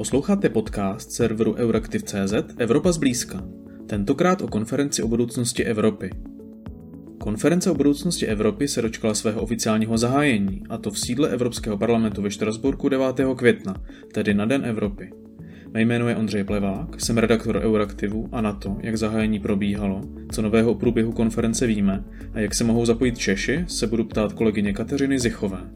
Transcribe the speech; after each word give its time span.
Posloucháte 0.00 0.48
podcast 0.48 1.12
serveru 1.12 1.54
Euraktiv.cz 1.54 2.34
Evropa 2.58 2.92
zblízka. 2.92 3.44
Tentokrát 3.86 4.42
o 4.42 4.48
konferenci 4.48 5.02
o 5.02 5.08
budoucnosti 5.08 5.64
Evropy. 5.64 6.10
Konference 7.18 7.70
o 7.70 7.74
budoucnosti 7.74 8.26
Evropy 8.26 8.68
se 8.68 8.82
dočkala 8.82 9.14
svého 9.14 9.40
oficiálního 9.42 9.98
zahájení, 9.98 10.62
a 10.68 10.78
to 10.78 10.90
v 10.90 10.98
sídle 10.98 11.28
Evropského 11.28 11.78
parlamentu 11.78 12.22
ve 12.22 12.30
Štrasburku 12.30 12.88
9. 12.88 13.06
května, 13.36 13.74
tedy 14.12 14.34
na 14.34 14.44
Den 14.44 14.64
Evropy. 14.64 15.10
Mé 15.72 15.82
jméno 15.82 16.08
je 16.08 16.16
Ondřej 16.16 16.44
Plevák, 16.44 17.00
jsem 17.00 17.18
redaktor 17.18 17.56
Euraktivu 17.56 18.28
a 18.32 18.40
na 18.40 18.52
to, 18.52 18.76
jak 18.82 18.96
zahájení 18.96 19.40
probíhalo, 19.40 20.00
co 20.32 20.42
nového 20.42 20.70
o 20.70 20.74
průběhu 20.74 21.12
konference 21.12 21.66
víme 21.66 22.04
a 22.34 22.40
jak 22.40 22.54
se 22.54 22.64
mohou 22.64 22.84
zapojit 22.84 23.18
Češi, 23.18 23.64
se 23.68 23.86
budu 23.86 24.04
ptát 24.04 24.32
kolegyně 24.32 24.72
Kateřiny 24.72 25.18
Zichové. 25.18 25.70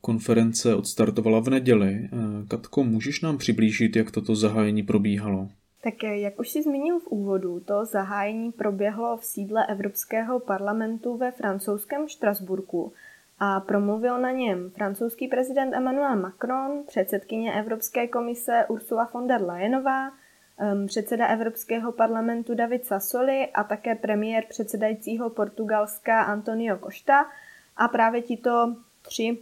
Konference 0.00 0.74
odstartovala 0.74 1.40
v 1.40 1.48
neděli. 1.48 2.00
Eh, 2.04 2.46
Katko, 2.48 2.84
můžeš 2.84 3.20
nám 3.20 3.38
přiblížit, 3.38 3.96
jak 3.96 4.10
toto 4.10 4.36
zahájení 4.36 4.82
probíhalo? 4.82 5.48
Tak 5.82 6.04
eh, 6.04 6.18
jak 6.18 6.40
už 6.40 6.50
si 6.50 6.62
zmínil 6.62 6.98
v 6.98 7.06
úvodu, 7.06 7.60
to 7.60 7.84
zahájení 7.84 8.52
proběhlo 8.52 9.16
v 9.16 9.24
sídle 9.24 9.66
Evropského 9.66 10.40
parlamentu 10.40 11.16
ve 11.16 11.30
francouzském 11.30 12.08
Štrasburku 12.08 12.92
a 13.38 13.60
promluvil 13.60 14.20
na 14.20 14.30
něm 14.30 14.70
francouzský 14.70 15.28
prezident 15.28 15.74
Emmanuel 15.74 16.16
Macron, 16.16 16.84
předsedkyně 16.86 17.52
Evropské 17.52 18.06
komise 18.06 18.64
Ursula 18.68 19.10
von 19.14 19.26
der 19.26 19.42
Leyenová, 19.42 20.10
předseda 20.86 21.26
Evropského 21.26 21.92
parlamentu 21.92 22.54
David 22.54 22.84
Sassoli 22.84 23.48
a 23.54 23.64
také 23.64 23.94
premiér 23.94 24.44
předsedajícího 24.48 25.30
Portugalska 25.30 26.22
Antonio 26.22 26.78
Costa 26.78 27.26
a 27.76 27.88
právě 27.88 28.22
tito 28.22 28.76
tři 29.02 29.38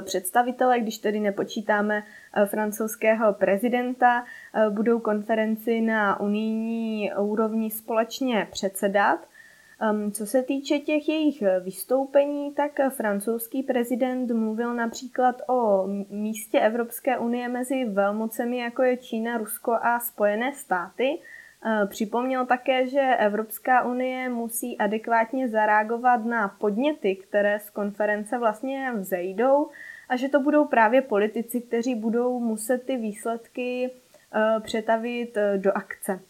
představitele, 0.00 0.80
když 0.80 0.98
tedy 0.98 1.20
nepočítáme 1.20 2.02
eh, 2.34 2.46
francouzského 2.46 3.32
prezidenta, 3.32 4.24
eh, 4.54 4.70
budou 4.70 4.98
konferenci 4.98 5.80
na 5.80 6.20
unijní 6.20 7.12
úrovni 7.18 7.70
společně 7.70 8.48
předsedat. 8.50 9.28
Co 10.12 10.26
se 10.26 10.42
týče 10.42 10.78
těch 10.78 11.08
jejich 11.08 11.42
vystoupení, 11.64 12.54
tak 12.54 12.72
francouzský 12.96 13.62
prezident 13.62 14.30
mluvil 14.30 14.74
například 14.74 15.42
o 15.48 15.86
místě 16.10 16.60
Evropské 16.60 17.18
unie 17.18 17.48
mezi 17.48 17.84
velmocemi, 17.84 18.58
jako 18.58 18.82
je 18.82 18.96
Čína, 18.96 19.38
Rusko 19.38 19.72
a 19.72 20.00
Spojené 20.00 20.52
státy. 20.52 21.18
Připomněl 21.86 22.46
také, 22.46 22.86
že 22.86 23.00
Evropská 23.00 23.84
unie 23.84 24.28
musí 24.28 24.78
adekvátně 24.78 25.48
zareagovat 25.48 26.24
na 26.24 26.48
podněty, 26.48 27.16
které 27.16 27.60
z 27.60 27.70
konference 27.70 28.38
vlastně 28.38 28.92
vzejdou 28.96 29.68
a 30.08 30.16
že 30.16 30.28
to 30.28 30.40
budou 30.40 30.64
právě 30.64 31.02
politici, 31.02 31.60
kteří 31.60 31.94
budou 31.94 32.40
muset 32.40 32.86
ty 32.86 32.96
výsledky 32.96 33.90
přetavit 34.62 35.36
e, 35.36 35.58
do 35.58 35.76
akce. 35.76 36.20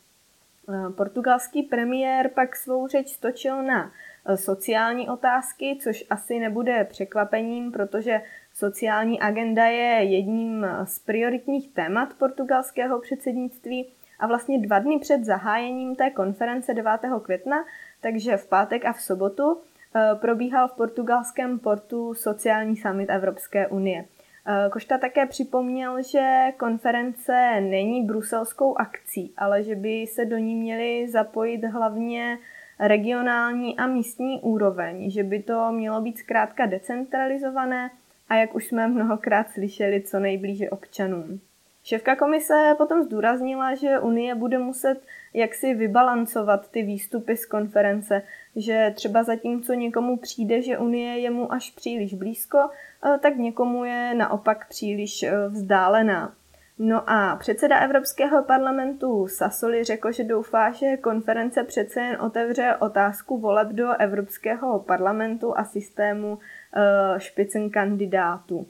Portugalský 0.96 1.62
premiér 1.62 2.30
pak 2.34 2.56
svou 2.56 2.88
řeč 2.88 3.08
stočil 3.08 3.62
na 3.62 3.92
sociální 4.34 5.08
otázky, 5.08 5.78
což 5.80 6.04
asi 6.10 6.38
nebude 6.38 6.84
překvapením, 6.84 7.72
protože 7.72 8.20
sociální 8.54 9.20
agenda 9.20 9.66
je 9.66 10.04
jedním 10.04 10.66
z 10.84 10.98
prioritních 10.98 11.68
témat 11.68 12.14
portugalského 12.18 13.00
předsednictví 13.00 13.86
a 14.18 14.26
vlastně 14.26 14.58
dva 14.58 14.78
dny 14.78 14.98
před 14.98 15.24
zahájením 15.24 15.96
té 15.96 16.10
konference 16.10 16.74
9. 16.74 17.00
května, 17.22 17.64
takže 18.00 18.36
v 18.36 18.48
pátek 18.48 18.84
a 18.84 18.92
v 18.92 19.00
sobotu, 19.00 19.56
eh, 19.96 20.14
probíhal 20.14 20.68
v 20.68 20.76
portugalském 20.76 21.58
portu 21.58 22.14
sociální 22.14 22.76
summit 22.76 23.10
Evropské 23.10 23.66
unie. 23.66 24.04
Eh, 24.46 24.70
Košta 24.70 24.98
také 24.98 25.26
připomněl, 25.26 26.02
že 26.02 26.52
konference 26.56 27.60
není 27.60 28.04
bruselskou 28.04 28.78
akcí, 28.78 29.32
ale 29.36 29.62
že 29.62 29.74
by 29.74 30.06
se 30.06 30.24
do 30.24 30.38
ní 30.38 30.56
měly 30.56 31.08
zapojit 31.08 31.64
hlavně 31.64 32.38
regionální 32.78 33.76
a 33.78 33.86
místní 33.86 34.40
úroveň, 34.40 35.10
že 35.10 35.22
by 35.22 35.42
to 35.42 35.72
mělo 35.72 36.00
být 36.00 36.18
zkrátka 36.18 36.66
decentralizované 36.66 37.90
a 38.28 38.34
jak 38.34 38.54
už 38.54 38.66
jsme 38.66 38.88
mnohokrát 38.88 39.50
slyšeli, 39.50 40.02
co 40.02 40.20
nejblíže 40.20 40.70
občanům. 40.70 41.40
Šéfka 41.88 42.16
komise 42.16 42.74
potom 42.78 43.02
zdůraznila, 43.02 43.74
že 43.74 43.98
Unie 43.98 44.34
bude 44.34 44.58
muset 44.58 45.00
jaksi 45.34 45.74
vybalancovat 45.74 46.70
ty 46.70 46.82
výstupy 46.82 47.36
z 47.36 47.46
konference, 47.46 48.22
že 48.56 48.92
třeba 48.94 49.22
zatímco 49.22 49.72
někomu 49.72 50.16
přijde, 50.16 50.62
že 50.62 50.78
Unie 50.78 51.18
je 51.18 51.30
mu 51.30 51.52
až 51.52 51.70
příliš 51.70 52.14
blízko, 52.14 52.58
eh, 52.58 53.18
tak 53.18 53.36
někomu 53.36 53.84
je 53.84 54.14
naopak 54.14 54.68
příliš 54.68 55.22
eh, 55.22 55.48
vzdálená. 55.48 56.34
No 56.78 57.10
a 57.10 57.36
předseda 57.36 57.78
Evropského 57.78 58.42
parlamentu 58.42 59.28
Sasoli 59.28 59.84
řekl, 59.84 60.12
že 60.12 60.24
doufá, 60.24 60.70
že 60.70 60.96
konference 60.96 61.64
přece 61.64 62.00
jen 62.00 62.20
otevře 62.20 62.76
otázku 62.76 63.38
voleb 63.38 63.68
do 63.68 63.92
Evropského 63.92 64.78
parlamentu 64.80 65.58
a 65.58 65.64
systému 65.64 66.38
eh, 66.76 67.20
špicen 67.20 67.70
kandidátů. 67.70 68.66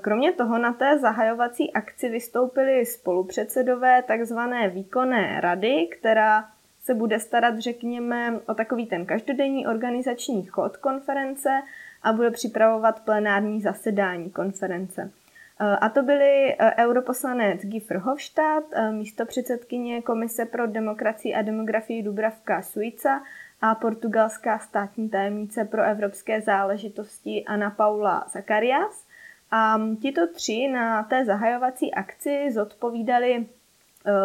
Kromě 0.00 0.32
toho 0.32 0.58
na 0.58 0.72
té 0.72 0.98
zahajovací 0.98 1.72
akci 1.72 2.08
vystoupili 2.08 2.86
spolupředsedové 2.86 4.02
takzvané 4.02 4.68
výkonné 4.68 5.40
rady, 5.40 5.88
která 5.98 6.50
se 6.80 6.94
bude 6.94 7.20
starat, 7.20 7.58
řekněme, 7.58 8.40
o 8.46 8.54
takový 8.54 8.86
ten 8.86 9.06
každodenní 9.06 9.66
organizační 9.66 10.44
chod 10.44 10.76
konference 10.76 11.48
a 12.02 12.12
bude 12.12 12.30
připravovat 12.30 13.00
plenární 13.00 13.60
zasedání 13.60 14.30
konference. 14.30 15.10
A 15.80 15.88
to 15.88 16.02
byli 16.02 16.52
e, 16.52 16.74
europoslanec 16.76 17.60
Guy 17.64 17.80
Verhofstadt, 17.88 18.66
e, 18.72 18.92
místo 18.92 19.26
předsedkyně 19.26 20.02
Komise 20.02 20.46
pro 20.46 20.66
demokracii 20.66 21.34
a 21.34 21.42
demografii 21.42 22.02
Dubravka 22.02 22.62
Suica 22.62 23.22
a 23.60 23.74
portugalská 23.74 24.58
státní 24.58 25.08
tajemnice 25.08 25.64
pro 25.64 25.82
evropské 25.82 26.40
záležitosti 26.40 27.44
Ana 27.44 27.70
Paula 27.70 28.26
Zakarias– 28.32 29.03
a 29.54 29.80
tito 30.02 30.26
tři 30.26 30.68
na 30.68 31.02
té 31.02 31.24
zahajovací 31.24 31.94
akci 31.94 32.52
zodpovídali 32.52 33.34
e, 33.34 33.44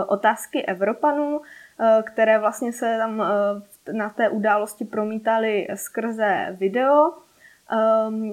otázky 0.03 0.66
Evropanů, 0.66 1.41
e, 1.41 2.03
které 2.03 2.40
vlastně 2.40 2.73
se 2.73 2.97
tam 2.97 3.22
e, 3.22 3.91
na 3.94 4.09
té 4.09 4.29
události 4.29 4.85
promítaly 4.85 5.68
skrze 5.75 6.56
video. 6.59 7.13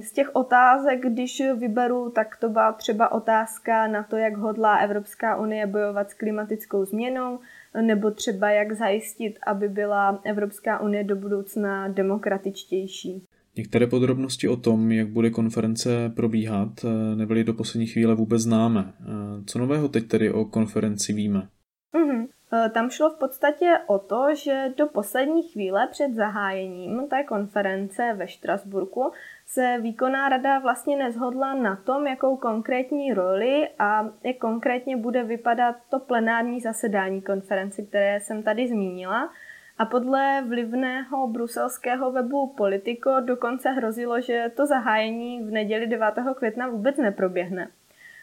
Z 0.02 0.12
těch 0.12 0.30
otázek, 0.32 1.00
když 1.00 1.42
vyberu, 1.54 2.10
tak 2.10 2.36
to 2.36 2.48
byla 2.48 2.72
třeba 2.72 3.12
otázka 3.12 3.86
na 3.86 4.02
to, 4.02 4.16
jak 4.16 4.36
hodlá 4.36 4.76
Evropská 4.76 5.36
unie 5.36 5.66
bojovat 5.66 6.10
s 6.10 6.14
klimatickou 6.14 6.84
změnou, 6.84 7.38
nebo 7.80 8.10
třeba 8.10 8.50
jak 8.50 8.72
zajistit, 8.72 9.38
aby 9.46 9.68
byla 9.68 10.20
Evropská 10.24 10.80
unie 10.80 11.04
do 11.04 11.16
budoucna 11.16 11.88
demokratičtější. 11.88 13.26
Některé 13.56 13.86
podrobnosti 13.86 14.48
o 14.48 14.56
tom, 14.56 14.92
jak 14.92 15.08
bude 15.08 15.30
konference 15.30 16.12
probíhat, 16.16 16.68
eh, 16.84 17.16
nebyly 17.16 17.44
do 17.44 17.54
poslední 17.54 17.86
chvíle 17.86 18.14
vůbec 18.14 18.42
známe. 18.42 18.92
Eh, 19.00 19.04
co 19.46 19.58
nového 19.58 19.88
teď 19.88 20.08
tedy 20.08 20.30
o 20.30 20.44
konferenci 20.44 21.12
víme? 21.12 21.48
Mm-hmm. 21.94 22.26
Tam 22.72 22.90
šlo 22.90 23.10
v 23.10 23.18
podstatě 23.18 23.72
o 23.86 23.98
to, 23.98 24.34
že 24.34 24.72
do 24.76 24.86
poslední 24.86 25.42
chvíle 25.42 25.88
před 25.90 26.14
zahájením 26.14 27.08
té 27.08 27.24
konference 27.24 28.14
ve 28.16 28.28
Štrasburku 28.28 29.12
se 29.46 29.78
výkonná 29.82 30.28
rada 30.28 30.58
vlastně 30.58 30.96
nezhodla 30.96 31.54
na 31.54 31.76
tom, 31.76 32.06
jakou 32.06 32.36
konkrétní 32.36 33.14
roli 33.14 33.68
a 33.78 34.10
jak 34.24 34.38
konkrétně 34.38 34.96
bude 34.96 35.24
vypadat 35.24 35.76
to 35.90 35.98
plenární 36.00 36.60
zasedání 36.60 37.22
konference, 37.22 37.82
které 37.82 38.20
jsem 38.20 38.42
tady 38.42 38.68
zmínila. 38.68 39.30
A 39.78 39.84
podle 39.84 40.42
vlivného 40.48 41.26
bruselského 41.26 42.12
webu 42.12 42.54
Politico 42.56 43.20
dokonce 43.20 43.70
hrozilo, 43.70 44.20
že 44.20 44.52
to 44.56 44.66
zahájení 44.66 45.42
v 45.42 45.50
neděli 45.50 45.86
9. 45.86 46.06
května 46.36 46.68
vůbec 46.68 46.96
neproběhne. 46.96 47.68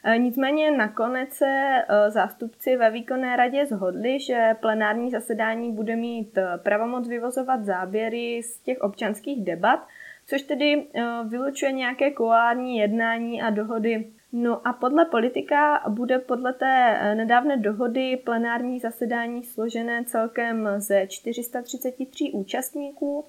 E, 0.04 0.18
nicméně 0.18 0.72
nakonec 0.72 1.34
se 1.34 1.46
e, 1.46 2.12
zástupci 2.12 2.78
ve 2.78 2.92
výkonné 2.92 3.36
radě 3.36 3.66
zhodli, 3.66 4.20
že 4.20 4.56
plenární 4.60 5.12
zasedání 5.12 5.72
bude 5.72 5.96
mít 5.96 6.38
e, 6.38 6.58
pravomoc 6.58 7.08
vyvozovat 7.08 7.66
záběry 7.66 8.44
z 8.44 8.60
těch 8.60 8.82
občanských 8.82 9.46
debat, 9.46 9.88
což 10.28 10.42
tedy 10.42 10.88
vylučuje 11.28 11.72
nějaké 11.72 12.12
koální 12.12 12.78
jednání 12.78 13.42
a 13.42 13.50
dohody 13.50 14.12
No 14.36 14.68
a 14.68 14.74
podle 14.74 15.06
politika 15.06 15.84
bude 15.90 16.20
podle 16.20 16.54
té 16.54 16.98
eh, 17.00 17.16
nedávné 17.16 17.58
dohody 17.58 18.18
plenární 18.18 18.80
zasedání 18.80 19.44
složené 19.44 20.04
celkem 20.06 20.70
ze 20.78 21.08
433 21.08 22.32
účastníků, 22.32 23.26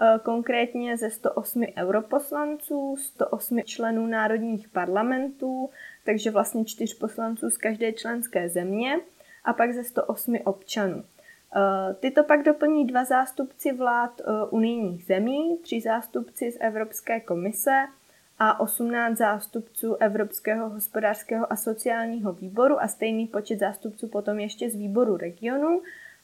eh, 0.00 0.18
konkrétně 0.22 0.96
ze 0.96 1.10
108 1.10 1.66
europoslanců, 1.76 2.96
108 2.96 3.62
členů 3.62 4.06
národních 4.06 4.68
parlamentů, 4.68 5.70
takže 6.04 6.30
vlastně 6.30 6.64
čtyř 6.64 6.98
poslanců 6.98 7.50
z 7.50 7.56
každé 7.56 7.92
členské 7.92 8.48
země 8.48 9.00
a 9.44 9.52
pak 9.52 9.72
ze 9.72 9.84
108 9.84 10.38
občanů. 10.44 11.04
Eh, 11.56 11.94
tyto 11.94 12.24
pak 12.24 12.42
doplní 12.42 12.86
dva 12.86 13.04
zástupci 13.04 13.72
vlád 13.72 14.20
unijních 14.50 15.04
zemí, 15.04 15.58
tři 15.62 15.80
zástupci 15.80 16.50
z 16.52 16.56
Evropské 16.60 17.20
komise 17.20 17.70
a 18.38 18.60
18 18.60 19.18
zástupců 19.18 19.94
Evropského 19.94 20.70
hospodářského 20.70 21.52
a 21.52 21.56
sociálního 21.56 22.32
výboru 22.32 22.82
a 22.82 22.88
stejný 22.88 23.26
počet 23.26 23.58
zástupců 23.58 24.08
potom 24.08 24.38
ještě 24.38 24.70
z 24.70 24.74
výboru 24.74 25.16
regionu 25.16 25.82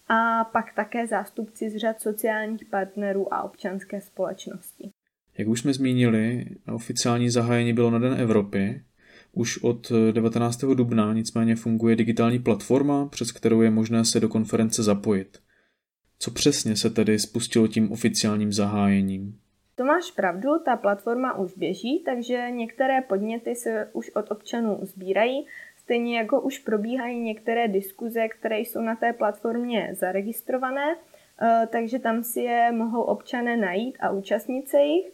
a 0.09 0.45
pak 0.45 0.75
také 0.75 1.07
zástupci 1.07 1.71
z 1.71 1.77
řad 1.77 2.01
sociálních 2.01 2.65
partnerů 2.65 3.35
a 3.35 3.43
občanské 3.43 4.01
společnosti. 4.01 4.91
Jak 5.39 5.49
už 5.49 5.61
jsme 5.61 5.73
zmínili, 5.73 6.47
oficiální 6.73 7.31
zahájení 7.31 7.73
bylo 7.73 7.91
na 7.91 7.99
Den 7.99 8.21
Evropy. 8.21 8.85
Už 9.33 9.63
od 9.63 9.93
19. 10.13 10.61
dubna 10.61 11.13
nicméně 11.13 11.57
funguje 11.57 11.97
digitální 11.97 12.39
platforma, 12.39 13.07
přes 13.07 13.33
kterou 13.33 13.61
je 13.61 13.71
možné 13.71 14.05
se 14.05 14.21
do 14.21 14.29
konference 14.29 14.83
zapojit. 14.83 15.39
Co 16.19 16.31
přesně 16.31 16.77
se 16.77 16.91
tedy 16.91 17.19
spustilo 17.19 17.69
tím 17.69 17.93
oficiálním 17.93 18.53
zahájením? 18.53 19.39
To 19.77 19.85
máš 19.85 20.11
pravdu, 20.11 20.59
ta 20.59 20.77
platforma 20.77 21.39
už 21.39 21.57
běží, 21.57 22.03
takže 22.05 22.51
některé 22.51 23.01
podněty 23.01 23.55
se 23.55 23.91
už 23.93 24.11
od 24.11 24.31
občanů 24.31 24.79
sbírají, 24.83 25.47
stejně 25.77 26.19
jako 26.19 26.41
už 26.41 26.59
probíhají 26.59 27.21
některé 27.21 27.69
diskuze, 27.69 28.29
které 28.29 28.59
jsou 28.59 28.81
na 28.81 28.97
té 28.97 29.13
platformě 29.13 29.91
zaregistrované, 29.93 30.97
eh, 31.43 31.69
takže 31.73 31.99
tam 31.99 32.23
si 32.23 32.41
je 32.41 32.73
mohou 32.73 33.03
občané 33.03 33.57
najít 33.57 33.97
a 34.01 34.11
účastnit 34.11 34.69
se 34.69 34.79
jich. 34.79 35.13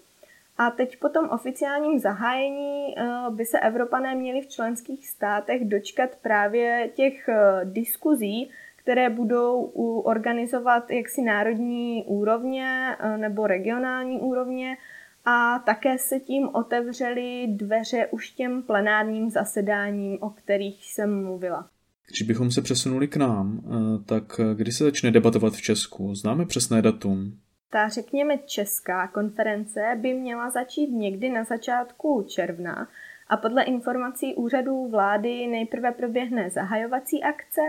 A 0.58 0.70
teď 0.70 0.98
po 0.98 1.08
tom 1.08 1.28
oficiálním 1.28 1.98
zahájení 1.98 2.94
eh, 2.98 3.04
by 3.30 3.44
se 3.44 3.60
Evropané 3.60 4.14
měli 4.14 4.40
v 4.40 4.48
členských 4.48 5.08
státech 5.08 5.64
dočkat 5.64 6.10
právě 6.22 6.90
těch 6.94 7.28
eh, 7.28 7.60
diskuzí, 7.64 8.50
které 8.90 9.10
budou 9.10 9.64
organizovat 10.04 10.90
jaksi 10.90 11.22
národní 11.22 12.04
úrovně 12.06 12.96
eh, 13.00 13.18
nebo 13.18 13.46
regionální 13.46 14.20
úrovně 14.20 14.76
a 15.24 15.58
také 15.58 15.98
se 15.98 16.20
tím 16.20 16.48
otevřely 16.52 17.46
dveře 17.48 18.06
už 18.10 18.30
těm 18.30 18.62
plenárním 18.62 19.30
zasedáním, 19.30 20.18
o 20.20 20.30
kterých 20.30 20.92
jsem 20.92 21.24
mluvila. 21.24 21.68
Když 22.06 22.22
bychom 22.22 22.50
se 22.50 22.62
přesunuli 22.62 23.08
k 23.08 23.16
nám, 23.16 23.60
tak 24.06 24.40
kdy 24.54 24.72
se 24.72 24.84
začne 24.84 25.10
debatovat 25.10 25.52
v 25.52 25.62
Česku? 25.62 26.14
Známe 26.14 26.46
přesné 26.46 26.82
datum? 26.82 27.32
Ta, 27.70 27.88
řekněme, 27.88 28.38
česká 28.38 29.08
konference 29.08 29.80
by 30.00 30.14
měla 30.14 30.50
začít 30.50 30.86
někdy 30.86 31.30
na 31.30 31.44
začátku 31.44 32.24
června 32.28 32.88
a 33.28 33.36
podle 33.36 33.62
informací 33.62 34.34
úřadů 34.34 34.88
vlády 34.88 35.46
nejprve 35.46 35.92
proběhne 35.92 36.50
zahajovací 36.50 37.22
akce 37.22 37.60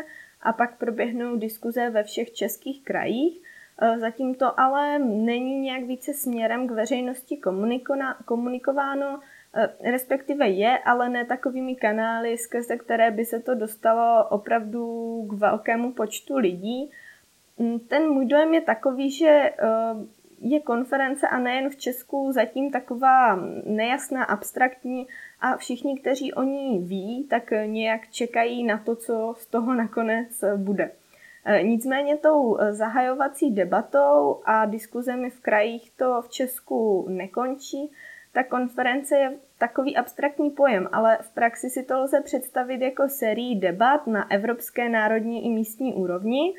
a 0.44 0.54
pak 0.54 0.78
proběhnou 0.78 1.36
diskuze 1.36 1.90
ve 1.90 2.04
všech 2.04 2.34
českých 2.34 2.84
krajích. 2.84 3.42
E, 3.82 4.00
zatím 4.00 4.36
to 4.36 4.60
ale 4.60 5.00
není 5.00 5.60
nějak 5.60 5.84
více 5.84 6.14
směrem 6.14 6.68
k 6.68 6.72
veřejnosti 6.72 7.42
komunikováno, 8.26 9.20
e, 9.54 9.92
respektive 9.92 10.50
je, 10.50 10.78
ale 10.78 11.10
ne 11.10 11.26
takovými 11.26 11.76
kanály, 11.76 12.38
skrze 12.38 12.78
které 12.78 13.12
by 13.12 13.26
se 13.26 13.40
to 13.40 13.56
dostalo 13.56 14.30
opravdu 14.30 14.84
k 15.30 15.34
velkému 15.34 15.94
počtu 15.94 16.38
lidí. 16.38 16.92
Mm, 17.62 17.80
ten 17.80 18.10
můj 18.10 18.26
dojem 18.26 18.54
je 18.54 18.62
takový, 18.62 19.12
že 19.12 19.28
eh, 19.28 19.54
je 20.42 20.60
konference 20.60 21.28
a 21.28 21.40
nejen 21.40 21.70
v 21.70 21.76
Česku 21.76 22.32
zatím 22.32 22.72
taková 22.72 23.40
nejasná, 23.66 24.24
abstraktní 24.24 25.08
a 25.42 25.58
všichni, 25.58 26.00
kteří 26.00 26.34
o 26.34 26.44
ní 26.44 26.80
ví, 26.80 27.28
tak 27.30 27.52
nějak 27.66 28.02
čekají 28.12 28.64
na 28.64 28.78
to, 28.78 28.96
co 28.96 29.34
z 29.38 29.46
toho 29.46 29.74
nakonec 29.74 30.44
bude. 30.58 30.92
Eh, 31.46 31.64
nicméně 31.64 32.18
tou 32.18 32.58
zahajovací 32.70 33.52
debatou 33.52 34.42
a 34.46 34.66
diskuzemi 34.66 35.30
v 35.30 35.40
krajích 35.40 35.92
to 35.92 36.22
v 36.22 36.30
Česku 36.30 37.06
nekončí. 37.10 37.92
Ta 38.34 38.44
konference 38.44 39.18
je 39.18 39.34
takový 39.58 39.98
abstraktní 39.98 40.50
pojem, 40.50 40.90
ale 40.92 41.18
v 41.22 41.34
praxi 41.34 41.70
si 41.70 41.84
to 41.84 42.00
lze 42.00 42.22
představit 42.22 42.82
jako 42.82 43.10
sérii 43.10 43.56
debat 43.56 44.08
na 44.08 44.32
evropské, 44.32 44.90
národní 44.90 45.46
i 45.46 45.50
místní 45.50 45.94
úrovni, 45.94 46.54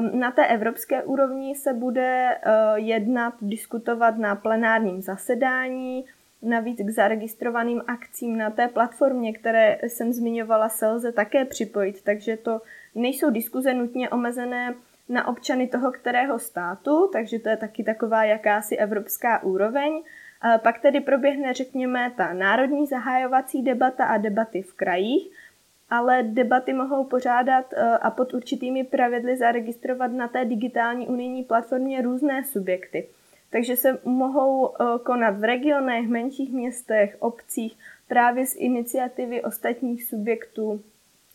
na 0.00 0.30
té 0.30 0.46
evropské 0.46 1.02
úrovni 1.02 1.54
se 1.54 1.74
bude 1.74 2.38
jednat, 2.74 3.34
diskutovat 3.40 4.18
na 4.18 4.36
plenárním 4.36 5.02
zasedání, 5.02 6.04
navíc 6.42 6.80
k 6.80 6.90
zaregistrovaným 6.90 7.82
akcím 7.86 8.38
na 8.38 8.50
té 8.50 8.68
platformě, 8.68 9.32
které 9.32 9.78
jsem 9.82 10.12
zmiňovala, 10.12 10.68
se 10.68 10.88
lze 10.88 11.12
také 11.12 11.44
připojit, 11.44 12.02
takže 12.02 12.36
to 12.36 12.60
nejsou 12.94 13.30
diskuze 13.30 13.74
nutně 13.74 14.10
omezené 14.10 14.74
na 15.08 15.28
občany 15.28 15.66
toho 15.66 15.92
kterého 15.92 16.38
státu, 16.38 17.10
takže 17.12 17.38
to 17.38 17.48
je 17.48 17.56
taky 17.56 17.84
taková 17.84 18.24
jakási 18.24 18.76
evropská 18.76 19.42
úroveň. 19.42 20.02
Pak 20.62 20.80
tedy 20.80 21.00
proběhne, 21.00 21.52
řekněme, 21.54 22.12
ta 22.16 22.32
národní 22.32 22.86
zahájovací 22.86 23.62
debata 23.62 24.04
a 24.04 24.16
debaty 24.16 24.62
v 24.62 24.74
krajích, 24.74 25.30
ale 25.90 26.22
debaty 26.22 26.72
mohou 26.72 27.04
pořádat 27.04 27.72
eh, 27.72 27.98
a 27.98 28.10
pod 28.10 28.34
určitými 28.34 28.84
pravidly 28.84 29.36
zaregistrovat 29.36 30.12
na 30.12 30.28
té 30.28 30.44
digitální 30.44 31.06
unijní 31.06 31.44
platformě 31.44 32.02
různé 32.02 32.44
subjekty. 32.44 33.08
Takže 33.52 33.76
se 33.76 33.98
mohou 34.04 34.68
eh, 34.68 34.84
konat 35.04 35.38
v 35.38 35.44
regionech, 35.44 36.08
menších 36.08 36.52
městech, 36.52 37.16
obcích, 37.18 37.78
právě 38.08 38.46
z 38.46 38.54
iniciativy 38.56 39.42
ostatních 39.42 40.04
subjektů 40.04 40.80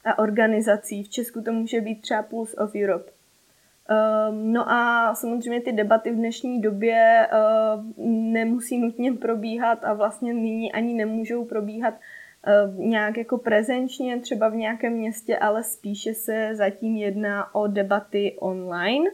a 0.06 0.20
organizací. 0.20 1.04
V 1.04 1.10
Česku 1.10 1.42
to 1.42 1.54
může 1.54 1.82
být 1.82 2.02
třeba 2.02 2.24
Pulse 2.24 2.58
of 2.58 2.72
Europe. 2.76 3.12
Ehm, 3.90 4.54
no 4.54 4.72
a 4.72 5.16
samozřejmě 5.16 5.62
ty 5.62 5.72
debaty 5.72 6.12
v 6.12 6.16
dnešní 6.16 6.62
době 6.62 7.28
eh, 7.32 7.38
nemusí 8.08 8.78
nutně 8.78 9.14
probíhat 9.14 9.86
a 9.86 9.94
vlastně 9.94 10.34
nyní 10.34 10.72
ani 10.72 10.94
nemůžou 10.94 11.46
probíhat 11.46 11.94
Eh, 12.48 12.72
nějak 12.76 13.18
jako 13.18 13.38
prezenčně 13.38 14.20
třeba 14.20 14.50
v 14.50 14.56
nějakém 14.56 14.94
městě, 14.94 15.38
ale 15.38 15.64
spíše 15.64 16.14
se 16.14 16.56
zatím 16.56 16.96
jedná 16.96 17.56
o 17.56 17.68
debaty 17.68 18.36
online. 18.40 19.10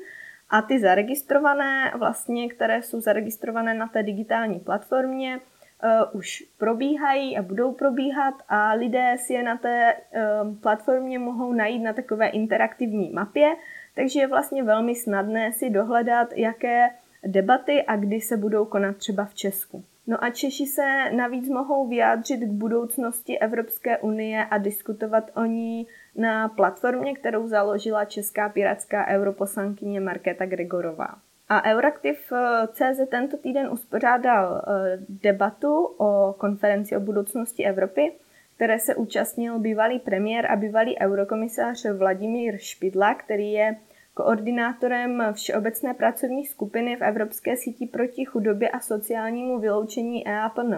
A 0.54 0.62
ty 0.62 0.80
zaregistrované, 0.80 1.92
vlastně, 1.98 2.50
které 2.50 2.82
jsou 2.82 3.02
zaregistrované 3.02 3.74
na 3.74 3.88
té 3.88 4.04
digitální 4.04 4.60
platformě, 4.60 5.40
uh, 5.40 6.20
už 6.20 6.44
probíhají 6.58 7.38
a 7.38 7.42
budou 7.42 7.72
probíhat 7.72 8.34
a 8.50 8.74
lidé 8.74 9.16
si 9.18 9.34
je 9.34 9.44
na 9.44 9.58
té 9.58 9.94
uh, 9.94 10.56
platformě 10.58 11.20
mohou 11.20 11.54
najít 11.54 11.80
na 11.80 11.94
takové 11.94 12.28
interaktivní 12.28 13.10
mapě, 13.10 13.56
takže 13.96 14.20
je 14.20 14.28
vlastně 14.28 14.64
velmi 14.64 14.96
snadné 14.96 15.52
si 15.52 15.70
dohledat, 15.70 16.28
jaké 16.36 16.90
debaty 17.28 17.84
a 17.84 17.96
kdy 17.96 18.22
se 18.22 18.38
budou 18.38 18.66
konat 18.66 18.98
třeba 18.98 19.26
v 19.26 19.34
Česku. 19.34 19.84
No 20.08 20.24
a 20.24 20.30
Češi 20.30 20.66
se 20.66 21.12
navíc 21.12 21.50
mohou 21.50 21.88
vyjádřit 21.88 22.38
k 22.38 22.52
budoucnosti 22.52 23.40
Evropské 23.40 23.98
unie 23.98 24.46
a 24.46 24.58
diskutovat 24.58 25.32
o 25.36 25.46
ní 25.46 25.88
na 26.16 26.50
platformě, 26.50 27.16
kterou 27.16 27.48
založila 27.48 28.06
česká 28.06 28.50
pirátská 28.50 29.08
europoslankyně 29.08 30.00
Markéta 30.00 30.46
Gregorová. 30.46 31.08
A 31.50 31.64
Euraktiv.cz 31.72 33.10
tento 33.10 33.38
týden 33.38 33.70
uspořádal 33.72 34.62
eh, 34.68 34.98
debatu 35.10 35.86
o 35.86 36.36
konferenci 36.38 36.98
o 36.98 37.00
budoucnosti 37.00 37.66
Evropy, 37.66 38.14
které 38.56 38.80
se 38.80 38.96
účastnil 38.96 39.60
bývalý 39.60 40.00
premiér 40.00 40.52
a 40.52 40.56
bývalý 40.56 41.00
eurokomisář 41.00 41.86
Vladimír 41.98 42.58
Špidla, 42.58 43.14
který 43.14 43.52
je 43.52 43.76
koordinátorem 44.14 45.24
Všeobecné 45.34 45.94
pracovní 45.94 46.46
skupiny 46.46 46.96
v 46.96 47.04
Evropské 47.04 47.58
síti 47.58 47.86
proti 47.86 48.26
chudobě 48.26 48.70
a 48.70 48.80
sociálnímu 48.80 49.60
vyloučení 49.60 50.28
EAPN. 50.28 50.74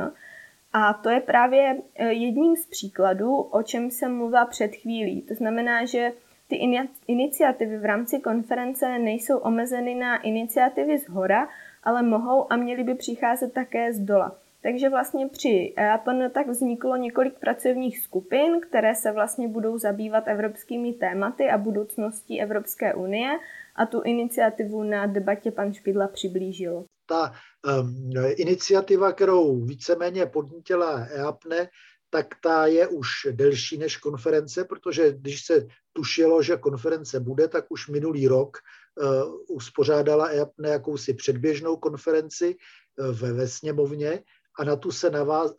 A 0.74 0.94
to 0.94 1.10
je 1.10 1.20
právě 1.20 1.77
e, 1.96 2.13
jedním 2.13 2.56
z 2.56 2.65
příkladů, 2.65 3.36
o 3.36 3.63
čem 3.63 3.92
jsem 3.92 4.18
mluvila 4.18 4.46
před 4.46 4.75
chvílí. 4.75 5.22
To 5.22 5.34
znamená, 5.34 5.86
že 5.86 6.12
ty 6.48 6.60
iniciativy 7.08 7.77
v 7.77 7.86
rámci 7.86 8.20
konference 8.20 9.00
nejsou 9.00 9.38
omezeny 9.38 9.96
na 9.96 10.18
iniciativy 10.18 10.98
z 11.00 11.10
hora, 11.10 11.48
ale 11.84 12.04
mohou 12.04 12.54
a 12.54 12.56
měly 12.56 12.84
by 12.84 12.96
přicházet 12.96 13.54
také 13.54 13.94
z 13.94 14.00
dola. 14.00 14.44
Takže 14.65 14.89
vlastně 14.89 15.29
při 15.29 15.74
EAPN 15.77 16.34
tak 16.34 16.48
vzniklo 16.48 16.95
několik 16.95 17.39
pracovních 17.39 18.00
skupin, 18.00 18.62
které 18.69 18.95
se 18.95 19.12
vlastně 19.12 19.48
budou 19.48 19.77
zabývat 19.77 20.27
evropskými 20.27 20.93
tématy 20.93 21.50
a 21.50 21.57
budoucností 21.57 22.41
Evropské 22.41 22.93
unie 22.93 23.29
a 23.75 23.86
tu 23.86 24.01
iniciativu 24.01 24.84
na 24.84 25.05
debatě 25.05 25.51
pan 25.51 25.74
Špidla 25.74 26.07
přiblížil. 26.07 26.86
Ta 27.05 27.31
um, 27.79 28.12
iniciativa, 28.36 29.12
kterou 29.12 29.65
víceméně 29.65 30.25
podnítila 30.25 31.07
EAPNE, 31.12 31.69
tak 32.10 32.27
ta 32.43 32.65
je 32.65 32.88
už 32.88 33.10
delší 33.31 33.77
než 33.77 33.98
konference, 33.98 34.63
protože 34.63 35.12
když 35.12 35.45
se 35.45 35.67
tušilo, 35.93 36.43
že 36.43 36.57
konference 36.57 37.19
bude, 37.19 37.48
tak 37.48 37.65
už 37.69 37.88
minulý 37.88 38.27
rok 38.27 38.57
uh, 38.95 39.55
uspořádala 39.55 40.25
EAPNE 40.25 40.69
jakousi 40.69 41.13
předběžnou 41.13 41.77
konferenci 41.77 42.55
uh, 43.00 43.19
ve, 43.19 43.34
ve 43.34 43.48
sněmovně 43.48 44.24
a 44.57 44.63
na 44.63 44.75
tu 44.75 44.91
se 44.91 45.12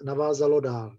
navázalo 0.03 0.61
dál. 0.61 0.97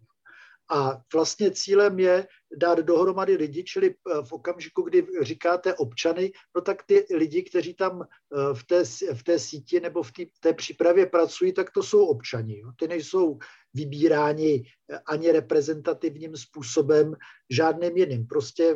A 0.69 1.01
vlastně 1.13 1.51
cílem 1.51 1.99
je 1.99 2.27
dát 2.57 2.79
dohromady 2.79 3.35
lidi, 3.35 3.63
čili 3.63 3.89
eh, 3.89 4.23
v 4.23 4.31
okamžiku, 4.31 4.81
kdy 4.81 5.07
říkáte 5.21 5.73
občany, 5.73 6.31
no 6.55 6.61
tak 6.61 6.83
ty 6.83 7.05
lidi, 7.15 7.43
kteří 7.43 7.73
tam 7.73 8.01
eh, 8.01 8.53
v 8.53 8.63
té, 8.63 8.83
v 9.13 9.23
té 9.23 9.39
síti 9.39 9.79
nebo 9.79 10.03
v 10.03 10.11
té, 10.11 10.23
té 10.39 10.53
přípravě 10.53 11.05
pracují, 11.05 11.53
tak 11.53 11.71
to 11.71 11.83
jsou 11.83 12.05
občani. 12.05 12.59
Jo. 12.59 12.71
Ty 12.79 12.87
nejsou 12.87 13.37
vybíráni 13.73 14.63
eh, 14.91 14.99
ani 15.07 15.31
reprezentativním 15.31 16.37
způsobem, 16.37 17.15
žádným 17.49 17.97
jiným. 17.97 18.27
Prostě 18.27 18.75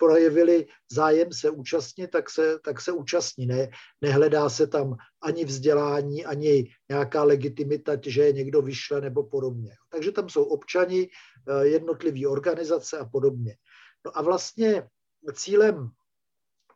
projevili 0.00 0.66
zájem 0.92 1.32
se 1.32 1.50
účastnit, 1.50 2.10
tak 2.10 2.30
se, 2.30 2.58
tak 2.64 2.80
se 2.80 2.92
účastní. 2.92 3.46
Ne, 3.46 3.68
nehledá 4.00 4.48
se 4.48 4.66
tam 4.66 4.96
ani 5.22 5.44
vzdělání, 5.44 6.24
ani 6.24 6.72
nějaká 6.88 7.24
legitimita, 7.24 7.92
že 8.06 8.22
je 8.22 8.32
někdo 8.32 8.62
vyšle 8.62 9.00
nebo 9.00 9.22
podobně. 9.24 9.76
Takže 9.92 10.12
tam 10.12 10.28
jsou 10.28 10.44
občani, 10.44 11.08
eh, 11.48 11.66
jednotlivé 11.66 12.28
organizace 12.28 12.98
a 12.98 13.04
podobně. 13.04 13.56
No 14.04 14.18
a 14.18 14.22
vlastně 14.22 14.88
cílem 15.34 15.88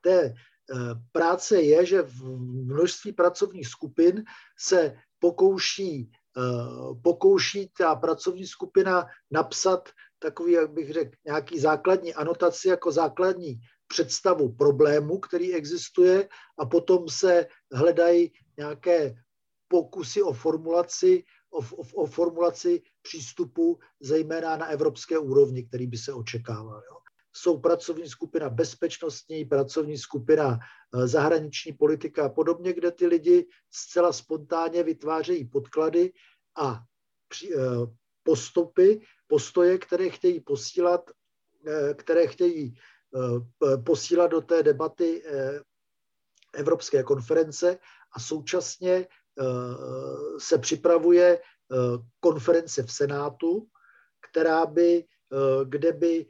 té 0.02 0.20
eh, 0.24 0.34
práce 1.12 1.60
je, 1.60 1.86
že 1.86 2.02
v 2.02 2.22
množství 2.68 3.12
pracovních 3.12 3.68
skupin 3.68 4.24
se 4.58 4.96
pokouší, 5.18 6.10
eh, 6.36 6.94
pokouší 7.02 7.72
ta 7.78 7.94
pracovní 7.94 8.46
skupina 8.46 9.06
napsat 9.30 9.88
takový, 10.24 10.52
jak 10.52 10.70
bych 10.72 10.92
řekl, 10.92 11.10
nějaký 11.26 11.60
základní 11.60 12.14
anotaci 12.14 12.68
jako 12.68 12.92
základní 12.92 13.60
představu 13.86 14.52
problému, 14.52 15.18
který 15.18 15.54
existuje 15.54 16.28
a 16.58 16.66
potom 16.66 17.08
se 17.08 17.46
hledají 17.72 18.32
nějaké 18.58 19.14
pokusy 19.68 20.22
o 20.22 20.32
formulaci, 20.32 21.24
o, 21.50 21.58
o, 21.58 22.02
o 22.02 22.06
formulaci 22.06 22.82
přístupu 23.02 23.78
zejména 24.00 24.56
na 24.56 24.66
evropské 24.66 25.18
úrovni, 25.18 25.64
který 25.68 25.86
by 25.86 25.98
se 25.98 26.12
očekával. 26.12 26.82
Jo. 26.90 26.96
Jsou 27.36 27.60
pracovní 27.60 28.08
skupina 28.08 28.50
bezpečnostní, 28.50 29.44
pracovní 29.44 29.98
skupina 29.98 30.58
eh, 30.58 31.08
zahraniční 31.08 31.72
politika 31.72 32.26
a 32.26 32.28
podobně, 32.28 32.72
kde 32.72 32.90
ty 32.90 33.06
lidi 33.06 33.46
zcela 33.70 34.12
spontánně 34.12 34.82
vytvářejí 34.82 35.44
podklady 35.44 36.12
a 36.56 36.80
eh, 37.44 37.56
postupy, 38.24 39.00
postoje, 39.26 39.78
které 39.78 40.10
chtějí 40.10 40.40
posílat, 40.40 41.10
eh, 41.66 41.94
které 41.94 42.26
chtějí 42.26 42.74
eh, 42.74 43.76
posílat 43.76 44.30
do 44.30 44.40
té 44.40 44.62
debaty 44.62 45.22
eh, 45.26 45.60
Evropské 46.54 47.02
konference 47.02 47.78
a 48.12 48.20
současně 48.20 49.06
se 50.38 50.58
připravuje 50.58 51.40
konference 52.20 52.82
v 52.82 52.92
Senátu, 52.92 53.66
která 54.30 54.66
by, 54.66 55.04
kde 55.64 55.92
by 55.92 56.26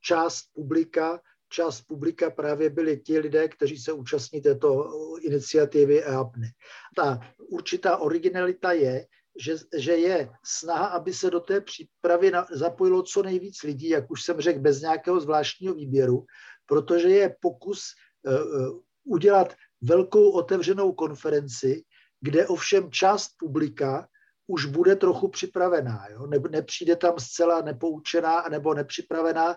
část 0.00 0.44
publika, 0.52 1.20
část 1.48 1.80
publika 1.80 2.30
právě 2.30 2.70
byli 2.70 3.00
ti 3.00 3.18
lidé, 3.18 3.48
kteří 3.48 3.78
se 3.78 3.92
účastní 3.92 4.40
této 4.40 4.90
iniciativy 5.20 6.04
EAPNE. 6.04 6.48
Ta 6.96 7.20
určitá 7.38 7.96
originalita 7.96 8.72
je, 8.72 9.06
že, 9.38 9.56
že 9.76 9.96
je 9.96 10.30
snaha, 10.44 10.86
aby 10.86 11.14
se 11.14 11.30
do 11.30 11.40
té 11.40 11.60
přípravy 11.60 12.30
na, 12.30 12.46
zapojilo 12.50 13.02
co 13.02 13.22
nejvíc 13.22 13.62
lidí, 13.62 13.88
jak 13.88 14.10
už 14.10 14.22
jsem 14.22 14.40
řekl, 14.40 14.60
bez 14.60 14.80
nějakého 14.80 15.20
zvláštního 15.20 15.74
výběru, 15.74 16.24
protože 16.66 17.08
je 17.08 17.36
pokus 17.40 17.82
uh, 18.26 18.80
udělat 19.04 19.54
velkou 19.80 20.30
otevřenou 20.30 20.92
konferenci, 20.92 21.82
kde 22.20 22.46
ovšem 22.46 22.90
část 22.90 23.28
publika 23.38 24.08
už 24.46 24.64
bude 24.64 24.96
trochu 24.96 25.28
připravená. 25.28 26.06
Jo? 26.10 26.26
Ne, 26.26 26.38
nepřijde 26.50 26.96
tam 26.96 27.18
zcela 27.18 27.60
nepoučená 27.60 28.44
nebo 28.50 28.74
nepřipravená, 28.74 29.56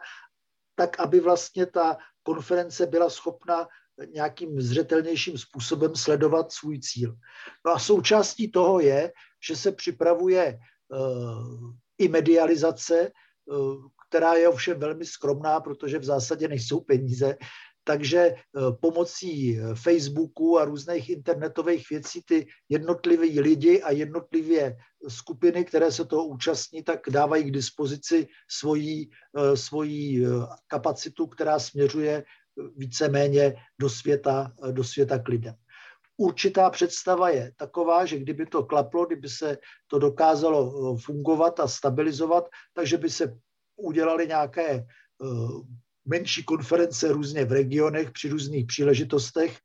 tak 0.76 1.00
aby 1.00 1.20
vlastně 1.20 1.66
ta 1.66 1.98
konference 2.24 2.86
byla 2.86 3.10
schopna 3.10 3.68
nějakým 4.14 4.62
zřetelnějším 4.62 5.38
způsobem 5.38 5.96
sledovat 5.96 6.52
svůj 6.52 6.80
cíl. 6.80 7.16
No 7.66 7.72
a 7.72 7.80
součástí 7.80 8.52
toho 8.52 8.80
je, 8.80 9.12
že 9.48 9.56
se 9.56 9.72
připravuje 9.72 10.60
uh, 10.90 11.74
i 11.98 12.08
medializace, 12.08 13.12
uh, 13.46 13.76
která 14.08 14.34
je 14.34 14.50
ovšem 14.50 14.80
velmi 14.80 15.06
skromná, 15.06 15.60
protože 15.60 16.00
v 16.00 16.04
zásadě 16.04 16.48
nejsou 16.48 16.80
peníze, 16.80 17.38
takže 17.84 18.34
uh, 18.34 18.76
pomocí 18.82 19.60
Facebooku 19.74 20.60
a 20.60 20.66
různých 20.66 21.10
internetových 21.10 21.90
věcí 21.90 22.22
ty 22.26 22.48
jednotliví 22.70 23.40
lidi 23.40 23.82
a 23.82 23.92
jednotlivě 23.92 24.78
skupiny, 25.08 25.66
které 25.66 25.92
se 25.92 26.06
toho 26.06 26.26
účastní, 26.26 26.84
tak 26.84 27.00
dávají 27.10 27.44
k 27.44 27.52
dispozici 27.52 28.28
svoji, 28.50 29.10
svoji 29.56 30.28
kapacitu, 30.68 31.28
která 31.28 31.60
směřuje 31.60 32.24
víceméně 32.76 33.56
do 33.80 33.90
světa, 33.90 34.54
do 34.72 34.84
světa 34.84 35.20
k 35.20 35.28
lidem. 35.28 35.56
Určitá 36.18 36.70
představa 36.70 37.30
je 37.30 37.52
taková, 37.58 38.06
že 38.06 38.20
kdyby 38.20 38.46
to 38.46 38.64
klaplo, 38.64 39.06
kdyby 39.06 39.30
se 39.30 39.58
to 39.88 40.00
dokázalo 40.00 40.74
eh, 40.74 41.02
fungovat 41.02 41.60
a 41.60 41.68
stabilizovat, 41.68 42.50
takže 42.74 42.98
by 42.98 43.10
se 43.10 43.38
udělaly 43.76 44.28
nějaké 44.28 44.70
eh, 44.72 44.86
menší 46.06 46.44
konference 46.44 47.12
různě 47.12 47.46
v 47.46 47.52
regionech 47.52 48.12
při 48.12 48.30
různých 48.30 48.66
příležitostech. 48.66 49.60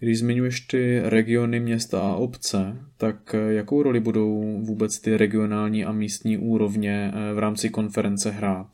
Když 0.00 0.18
zmiňuješ 0.18 0.60
ty 0.60 1.00
regiony, 1.04 1.60
města 1.60 2.00
a 2.00 2.14
obce, 2.14 2.76
tak 2.98 3.34
eh, 3.34 3.52
jakou 3.52 3.82
roli 3.82 4.00
budou 4.00 4.60
vůbec 4.60 5.00
ty 5.00 5.16
regionální 5.16 5.84
a 5.84 5.92
místní 5.92 6.38
úrovně 6.38 7.12
v 7.34 7.38
rámci 7.38 7.70
konference 7.70 8.30
hrát? 8.30 8.68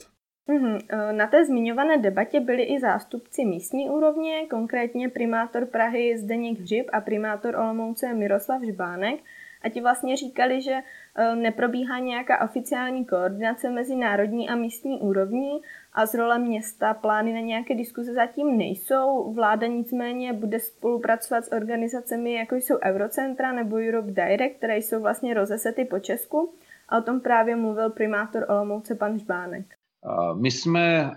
Mhm, 0.46 0.78
e, 0.88 1.12
na 1.12 1.26
té 1.26 1.44
zmiňované 1.44 1.98
debatě 1.98 2.40
byli 2.40 2.62
i 2.62 2.80
zástupci 2.80 3.44
místní 3.44 3.90
úrovně, 3.90 4.46
konkrétně 4.50 5.08
primátor 5.08 5.66
Prahy 5.66 6.18
Zdeněk 6.18 6.60
Hřib 6.60 6.86
a 6.92 7.00
primátor 7.00 7.56
Olomouce 7.56 8.14
Miroslav 8.14 8.62
Žbánek. 8.62 9.20
A 9.62 9.68
ti 9.68 9.80
vlastně 9.80 10.16
říkali, 10.16 10.62
že 10.62 10.80
neprobíhá 11.34 11.98
nějaká 11.98 12.44
oficiální 12.44 13.04
koordinace 13.04 13.70
mezi 13.70 13.96
národní 13.96 14.48
a 14.48 14.56
místní 14.56 15.00
úrovní 15.00 15.60
a 15.94 16.06
z 16.06 16.14
role 16.14 16.38
města 16.38 16.94
plány 16.94 17.32
na 17.32 17.40
nějaké 17.40 17.74
diskuze 17.74 18.12
zatím 18.12 18.58
nejsou. 18.58 19.32
Vláda 19.34 19.66
nicméně 19.66 20.32
bude 20.32 20.60
spolupracovat 20.60 21.44
s 21.44 21.52
organizacemi, 21.52 22.32
jako 22.32 22.54
jsou 22.54 22.74
Eurocentra 22.84 23.52
nebo 23.52 23.76
Europe 23.76 24.10
Direct, 24.10 24.56
které 24.56 24.78
jsou 24.78 25.00
vlastně 25.00 25.34
rozesety 25.34 25.84
po 25.84 25.98
Česku. 25.98 26.54
A 26.88 26.98
o 26.98 27.02
tom 27.02 27.20
právě 27.20 27.56
mluvil 27.56 27.90
primátor 27.90 28.46
Olomouce 28.48 28.94
pan 28.94 29.18
Žbánek. 29.18 29.66
My 30.40 30.50
jsme, 30.50 31.10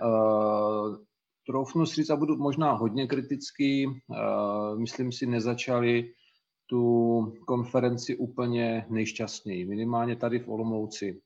troufnu 1.46 1.86
si 1.86 1.94
říct, 1.94 2.10
a 2.10 2.16
budu 2.16 2.36
možná 2.36 2.72
hodně 2.72 3.06
kritický, 3.06 3.86
myslím 4.78 5.12
si, 5.12 5.26
nezačali 5.26 6.04
tu 6.70 7.32
konferenci 7.46 8.16
úplně 8.16 8.86
nejšťastněji, 8.90 9.66
minimálně 9.66 10.16
tady 10.16 10.38
v 10.38 10.48
Olomouci. 10.48 11.20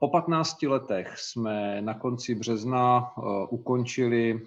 Po 0.00 0.08
15 0.08 0.62
letech 0.62 1.18
jsme 1.18 1.82
na 1.82 1.94
konci 1.94 2.34
března 2.34 3.10
ukončili 3.50 4.40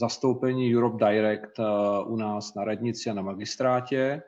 zastoupení 0.00 0.76
Europe 0.76 1.04
Direct 1.04 1.58
u 2.04 2.16
nás 2.16 2.54
na 2.54 2.64
radnici 2.64 3.10
a 3.10 3.14
na 3.14 3.22
magistrátě 3.22 4.22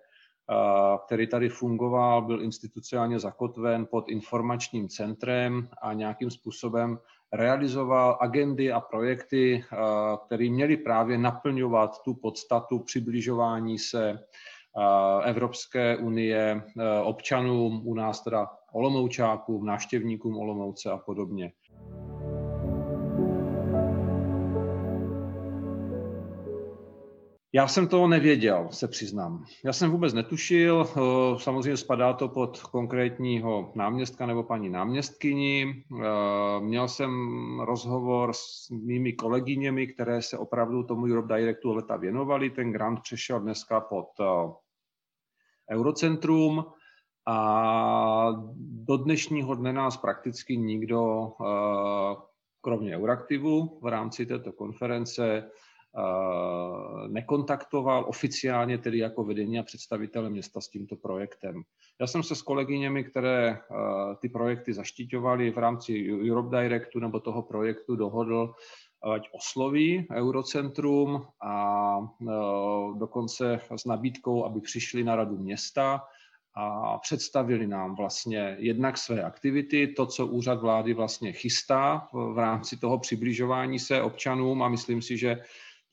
který 1.07 1.27
tady 1.27 1.49
fungoval, 1.49 2.23
byl 2.23 2.43
institucionálně 2.43 3.19
zakotven 3.19 3.87
pod 3.87 4.09
informačním 4.09 4.89
centrem 4.89 5.69
a 5.83 5.93
nějakým 5.93 6.31
způsobem 6.31 6.99
realizoval 7.33 8.19
agendy 8.21 8.73
a 8.73 8.81
projekty, 8.81 9.65
které 10.27 10.51
měly 10.51 10.77
právě 10.77 11.19
naplňovat 11.19 12.03
tu 12.03 12.15
podstatu 12.15 12.79
přibližování 12.79 13.79
se 13.79 14.19
Evropské 15.25 15.97
unie 15.97 16.63
občanům, 17.03 17.83
u 17.85 17.95
nás 17.95 18.25
teda 18.25 18.51
Olomoučákům, 18.75 19.67
návštěvníkům 19.67 20.37
Olomouce 20.37 20.91
a 20.91 20.99
podobně. 20.99 21.53
Já 27.57 27.69
jsem 27.69 27.89
toho 27.89 28.09
nevěděl, 28.09 28.69
se 28.71 28.89
přiznám. 28.89 29.45
Já 29.65 29.73
jsem 29.73 29.91
vůbec 29.91 30.15
netušil, 30.15 30.87
eh, 30.87 31.01
samozřejmě 31.39 31.77
spadá 31.77 32.13
to 32.13 32.29
pod 32.29 32.63
konkrétního 32.63 33.73
náměstka 33.75 34.27
nebo 34.27 34.43
paní 34.43 34.71
náměstkyni. 34.71 35.85
Eh, 36.01 36.61
měl 36.61 36.89
jsem 36.89 37.11
rozhovor 37.61 38.33
s 38.33 38.71
mými 38.71 39.13
kolegyněmi, 39.13 39.87
které 39.87 40.23
se 40.23 40.39
opravdu 40.39 40.83
tomu 40.83 41.07
Europe 41.07 41.35
Directu 41.37 41.73
leta 41.73 41.97
věnovali. 41.97 42.51
Ten 42.51 42.73
grant 42.73 43.01
přešel 43.03 43.41
dneska 43.41 43.81
pod 43.81 44.09
eh, 44.21 44.53
Eurocentrum 45.71 46.65
a 47.27 48.29
do 48.59 48.97
dnešního 48.97 49.55
dne 49.55 49.73
nás 49.73 49.97
prakticky 49.97 50.57
nikdo, 50.57 51.33
kromě 52.61 52.97
Euraktivu 52.97 53.79
v 53.83 53.87
rámci 53.87 54.27
této 54.27 54.53
konference, 54.53 55.51
nekontaktoval 57.09 58.05
oficiálně 58.09 58.79
tedy 58.79 58.99
jako 58.99 59.25
vedení 59.25 59.59
a 59.59 59.63
představitele 59.63 60.31
města 60.31 60.61
s 60.61 60.69
tímto 60.69 60.97
projektem. 60.97 61.63
Já 62.01 62.07
jsem 62.07 62.23
se 62.23 62.35
s 62.35 62.43
kolegyněmi, 62.43 63.05
které 63.05 63.59
ty 64.21 64.29
projekty 64.29 64.73
zaštiťovaly 64.73 65.51
v 65.51 65.59
rámci 65.59 66.11
Europe 66.31 66.57
Directu 66.63 66.99
nebo 66.99 67.21
toho 67.21 67.43
projektu 67.43 67.97
dohodl, 67.97 68.55
ať 69.15 69.29
osloví 69.33 70.07
Eurocentrum 70.13 71.27
a 71.43 71.97
dokonce 72.99 73.61
s 73.77 73.85
nabídkou, 73.85 74.45
aby 74.45 74.61
přišli 74.61 75.05
na 75.05 75.17
radu 75.17 75.39
města 75.39 76.01
a 76.55 76.99
představili 76.99 77.67
nám 77.67 77.95
vlastně 77.95 78.57
jednak 78.59 78.99
své 78.99 79.23
aktivity, 79.23 79.87
to, 79.87 80.07
co 80.07 80.27
úřad 80.27 80.61
vlády 80.61 80.95
vlastně 80.95 81.33
chystá 81.33 82.09
v 82.13 82.39
rámci 82.39 82.77
toho 82.77 82.99
přibližování 82.99 83.79
se 83.79 84.03
občanům 84.03 84.63
a 84.63 84.69
myslím 84.69 85.03
si, 85.03 85.17
že 85.17 85.41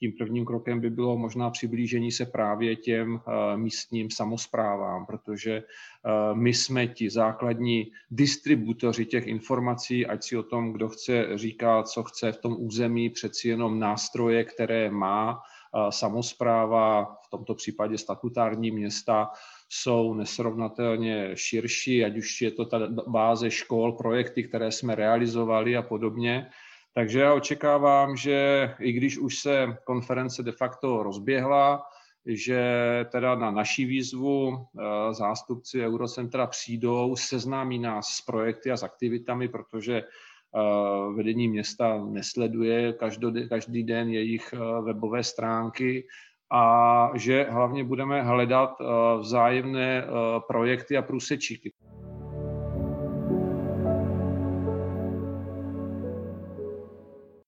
tím 0.01 0.11
prvním 0.11 0.45
krokem 0.45 0.79
by 0.79 0.89
bylo 0.89 1.17
možná 1.17 1.49
přiblížení 1.49 2.11
se 2.11 2.25
právě 2.25 2.75
těm 2.75 3.19
eh, 3.27 3.57
místním 3.57 4.09
samozprávám, 4.11 5.05
protože 5.05 5.53
eh, 5.57 6.35
my 6.35 6.53
jsme 6.53 6.87
ti 6.87 7.09
základní 7.09 7.91
distributoři 8.11 9.05
těch 9.05 9.27
informací, 9.27 10.05
ať 10.05 10.23
si 10.23 10.37
o 10.37 10.43
tom, 10.43 10.73
kdo 10.73 10.89
chce 10.89 11.37
říkat, 11.37 11.87
co 11.87 12.03
chce 12.03 12.31
v 12.31 12.37
tom 12.37 12.55
území, 12.59 13.09
přeci 13.09 13.47
jenom 13.49 13.79
nástroje, 13.79 14.43
které 14.43 14.91
má 14.91 15.39
samozpráva, 15.89 17.17
v 17.25 17.29
tomto 17.29 17.55
případě 17.55 17.97
statutární 17.97 18.71
města, 18.71 19.29
jsou 19.69 20.13
nesrovnatelně 20.13 21.31
širší, 21.35 22.05
ať 22.05 22.17
už 22.17 22.41
je 22.41 22.51
to 22.51 22.65
ta 22.65 22.79
báze 23.07 23.51
škol, 23.51 23.91
projekty, 23.91 24.43
které 24.43 24.71
jsme 24.71 24.95
realizovali 24.95 25.77
a 25.77 25.81
podobně. 25.81 26.49
Takže 26.93 27.19
já 27.19 27.33
očekávám, 27.33 28.17
že 28.17 28.69
i 28.79 28.91
když 28.91 29.17
už 29.17 29.39
se 29.39 29.77
konference 29.83 30.43
de 30.43 30.51
facto 30.51 31.03
rozběhla, 31.03 31.83
že 32.25 32.61
teda 33.11 33.35
na 33.35 33.51
naší 33.51 33.85
výzvu 33.85 34.57
eh, 34.57 35.13
zástupci 35.13 35.85
Eurocentra 35.85 36.47
přijdou, 36.47 37.15
seznámí 37.15 37.79
nás 37.79 38.07
s 38.07 38.21
projekty 38.21 38.71
a 38.71 38.77
s 38.77 38.83
aktivitami, 38.83 39.47
protože 39.47 40.03
vedení 41.15 41.47
města 41.47 42.05
nesleduje 42.05 42.93
každý 43.49 43.83
den 43.83 44.09
jejich 44.09 44.53
eh, 44.53 44.81
webové 44.81 45.23
stránky 45.23 46.07
a 46.53 47.11
že 47.15 47.43
hlavně 47.49 47.83
budeme 47.83 48.21
hledat 48.21 48.69
vzájemné 49.19 50.05
projekty 50.47 50.97
a 50.97 51.01
průsečíky. 51.01 51.71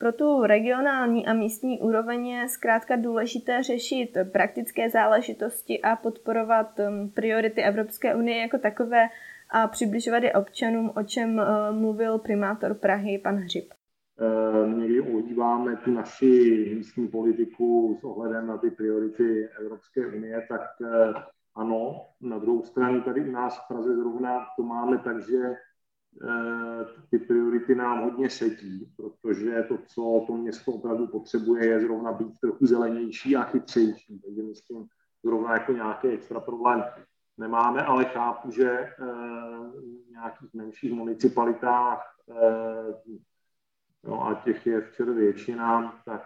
Pro 0.03 0.11
tu 0.11 0.43
regionální 0.43 1.25
a 1.25 1.33
místní 1.33 1.79
úroveň 1.79 2.27
je 2.27 2.49
zkrátka 2.49 2.95
důležité 2.95 3.63
řešit 3.63 4.17
praktické 4.31 4.89
záležitosti 4.89 5.81
a 5.81 5.95
podporovat 5.95 6.79
um, 6.79 7.11
priority 7.11 7.63
Evropské 7.63 8.15
unie 8.15 8.41
jako 8.41 8.57
takové 8.57 9.07
a 9.53 9.67
přibližovat 9.67 10.23
je 10.23 10.33
občanům, 10.33 10.91
o 10.95 11.03
čem 11.03 11.35
uh, 11.35 11.79
mluvil 11.79 12.19
primátor 12.19 12.73
Prahy 12.73 13.17
pan 13.17 13.35
Hřib. 13.35 13.73
Eh, 14.19 14.69
někdy 14.69 15.01
ohýbáme 15.01 15.75
tu 15.75 15.91
naši 15.91 16.65
místní 16.77 17.07
politiku 17.07 17.97
s 18.01 18.03
ohledem 18.03 18.47
na 18.47 18.57
ty 18.57 18.71
priority 18.71 19.49
Evropské 19.59 20.07
unie, 20.07 20.45
tak 20.49 20.61
eh, 20.81 21.13
ano, 21.55 22.05
na 22.21 22.39
druhou 22.39 22.63
stranu 22.63 23.01
tady 23.01 23.21
u 23.21 23.31
nás 23.31 23.57
v 23.57 23.67
Praze 23.67 23.95
zrovna 23.95 24.45
to 24.57 24.63
máme 24.63 24.97
tak, 24.97 25.21
že 25.21 25.55
Eh, 26.21 26.85
ty 27.09 27.19
priority 27.19 27.75
nám 27.75 28.03
hodně 28.03 28.29
sedí, 28.29 28.93
protože 28.95 29.65
to, 29.67 29.77
co 29.87 30.23
to 30.27 30.37
město 30.37 30.71
opravdu 30.71 31.07
potřebuje, 31.07 31.65
je 31.65 31.81
zrovna 31.81 32.11
být 32.11 32.39
trochu 32.39 32.65
zelenější 32.65 33.35
a 33.35 33.43
chytřejší. 33.43 34.19
Takže 34.19 34.43
myslím, 34.43 34.87
zrovna 35.23 35.53
jako 35.53 35.71
nějaký 35.71 36.07
extra 36.07 36.39
problém 36.39 36.83
nemáme, 37.37 37.85
ale 37.85 38.05
chápu, 38.05 38.51
že 38.51 38.69
eh, 38.69 38.95
v 40.05 40.11
nějakých 40.11 40.53
menších 40.53 40.93
municipalitách, 40.93 42.15
eh, 42.29 43.15
no 44.03 44.27
a 44.27 44.33
těch 44.33 44.67
je 44.67 44.81
včera 44.81 45.13
většina, 45.13 46.01
tak 46.05 46.23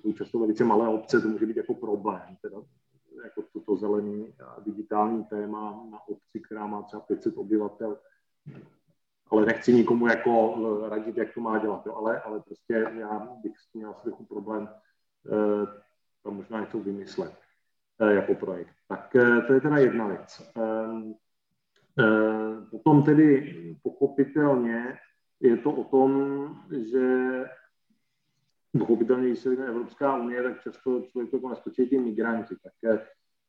jsou 0.00 0.12
často 0.12 0.38
velice 0.38 0.64
malé 0.64 0.88
obce, 0.88 1.20
to 1.20 1.28
může 1.28 1.46
být 1.46 1.56
jako 1.56 1.74
problém. 1.74 2.36
Teda 2.42 2.56
jako 3.24 3.42
toto 3.52 3.76
zelený 3.76 4.34
a 4.46 4.60
digitální 4.60 5.24
téma 5.24 5.86
na 5.90 5.98
obci, 6.08 6.40
která 6.40 6.66
má 6.66 6.82
třeba 6.82 7.02
500 7.02 7.36
obyvatel, 7.36 7.98
ale 9.30 9.46
nechci 9.46 9.72
nikomu 9.72 10.06
jako 10.06 10.54
eh, 10.56 10.88
radit, 10.88 11.16
jak 11.16 11.34
to 11.34 11.40
má 11.40 11.58
dělat, 11.58 11.86
jo. 11.86 11.94
Ale, 11.94 12.20
ale 12.20 12.40
prostě 12.40 12.90
já 12.98 13.18
bych 13.42 13.52
měl 13.74 13.94
trochu 14.02 14.24
problém 14.24 14.68
tam 16.24 16.36
možná 16.36 16.60
něco 16.60 16.78
vymyslet 16.78 17.43
jako 18.00 18.34
projekt. 18.34 18.74
Tak 18.88 19.14
uh, 19.14 19.46
to 19.46 19.52
je 19.52 19.60
teda 19.60 19.78
jedna 19.78 20.06
věc. 20.06 20.52
Uh, 20.56 21.12
potom 22.70 23.02
tedy 23.02 23.76
pochopitelně 23.82 24.98
je 25.40 25.56
to 25.56 25.72
o 25.72 25.84
tom, 25.84 26.48
že 26.90 27.44
pochopitelně, 28.78 29.28
když 29.28 29.38
se 29.38 29.50
Evropská 29.50 30.16
unie, 30.16 30.42
tak 30.42 30.62
často 30.62 31.02
člověk 31.02 31.32
jako 31.32 31.48
naskočí 31.48 31.88
ty 31.88 31.98
migranti. 31.98 32.54
Tak 32.62 33.00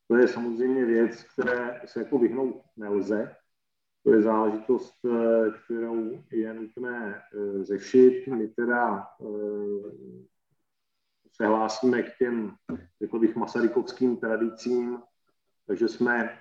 to 0.07 0.15
je 0.15 0.27
samozřejmě 0.27 0.85
věc, 0.85 1.23
které 1.23 1.81
se 1.85 1.99
jako 1.99 2.19
vyhnout 2.19 2.61
nelze. 2.77 3.35
To 4.03 4.13
je 4.13 4.21
záležitost, 4.21 4.95
eh, 5.05 5.51
kterou 5.63 6.23
je 6.31 6.53
nutné 6.53 7.15
eh, 7.15 7.63
řešit. 7.63 8.27
My 8.27 8.47
teda 8.47 9.07
eh, 9.21 9.25
se 11.35 11.45
hlásíme 11.45 12.03
k 12.03 12.17
těm, 12.17 12.51
řekl 13.01 13.19
bych, 13.19 13.35
masarykovským 13.35 14.17
tradicím, 14.17 14.99
takže 15.67 15.87
jsme 15.87 16.37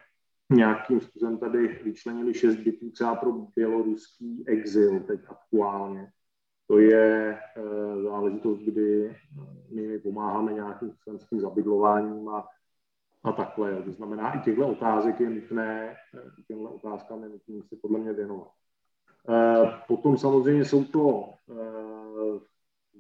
nějakým 0.51 1.01
způsobem 1.01 1.39
tady 1.39 1.69
vyčlenili 1.85 2.35
šest 2.35 2.57
bytů 2.57 2.91
třeba 2.91 3.15
pro 3.15 3.33
běloruský 3.57 4.45
exil 4.47 5.01
teď 5.01 5.21
aktuálně. 5.29 6.11
To 6.67 6.79
je 6.79 7.39
záležitost, 8.03 8.59
kdy 8.59 9.17
my 9.71 9.99
pomáháme 9.99 10.53
nějakým 10.53 10.91
způsobem 10.91 11.19
s 11.19 11.29
tím 11.29 11.41
zabydlováním 11.41 12.29
a 12.29 12.49
a 13.25 13.33
takhle. 13.33 13.83
To 13.83 13.93
znamená, 13.93 14.33
i 14.33 14.41
těchto 14.41 14.69
otázek 14.69 15.21
je 15.21 15.31
nutné, 15.31 15.97
těmhle 16.47 16.71
otázkám 16.71 17.23
je 17.23 17.29
nutné 17.29 17.63
si 17.69 17.77
podle 17.77 17.99
mě 17.99 18.13
věnovat. 18.13 18.49
Eh, 19.29 19.81
potom 19.89 20.19
samozřejmě 20.19 20.65
jsou 20.65 20.85
to 20.85 21.35
eh, 21.51 21.94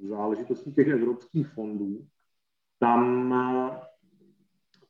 záležitosti 0.02 0.72
těch 0.72 0.88
evropských 0.88 1.48
fondů. 1.48 2.07
Tam, 2.78 3.30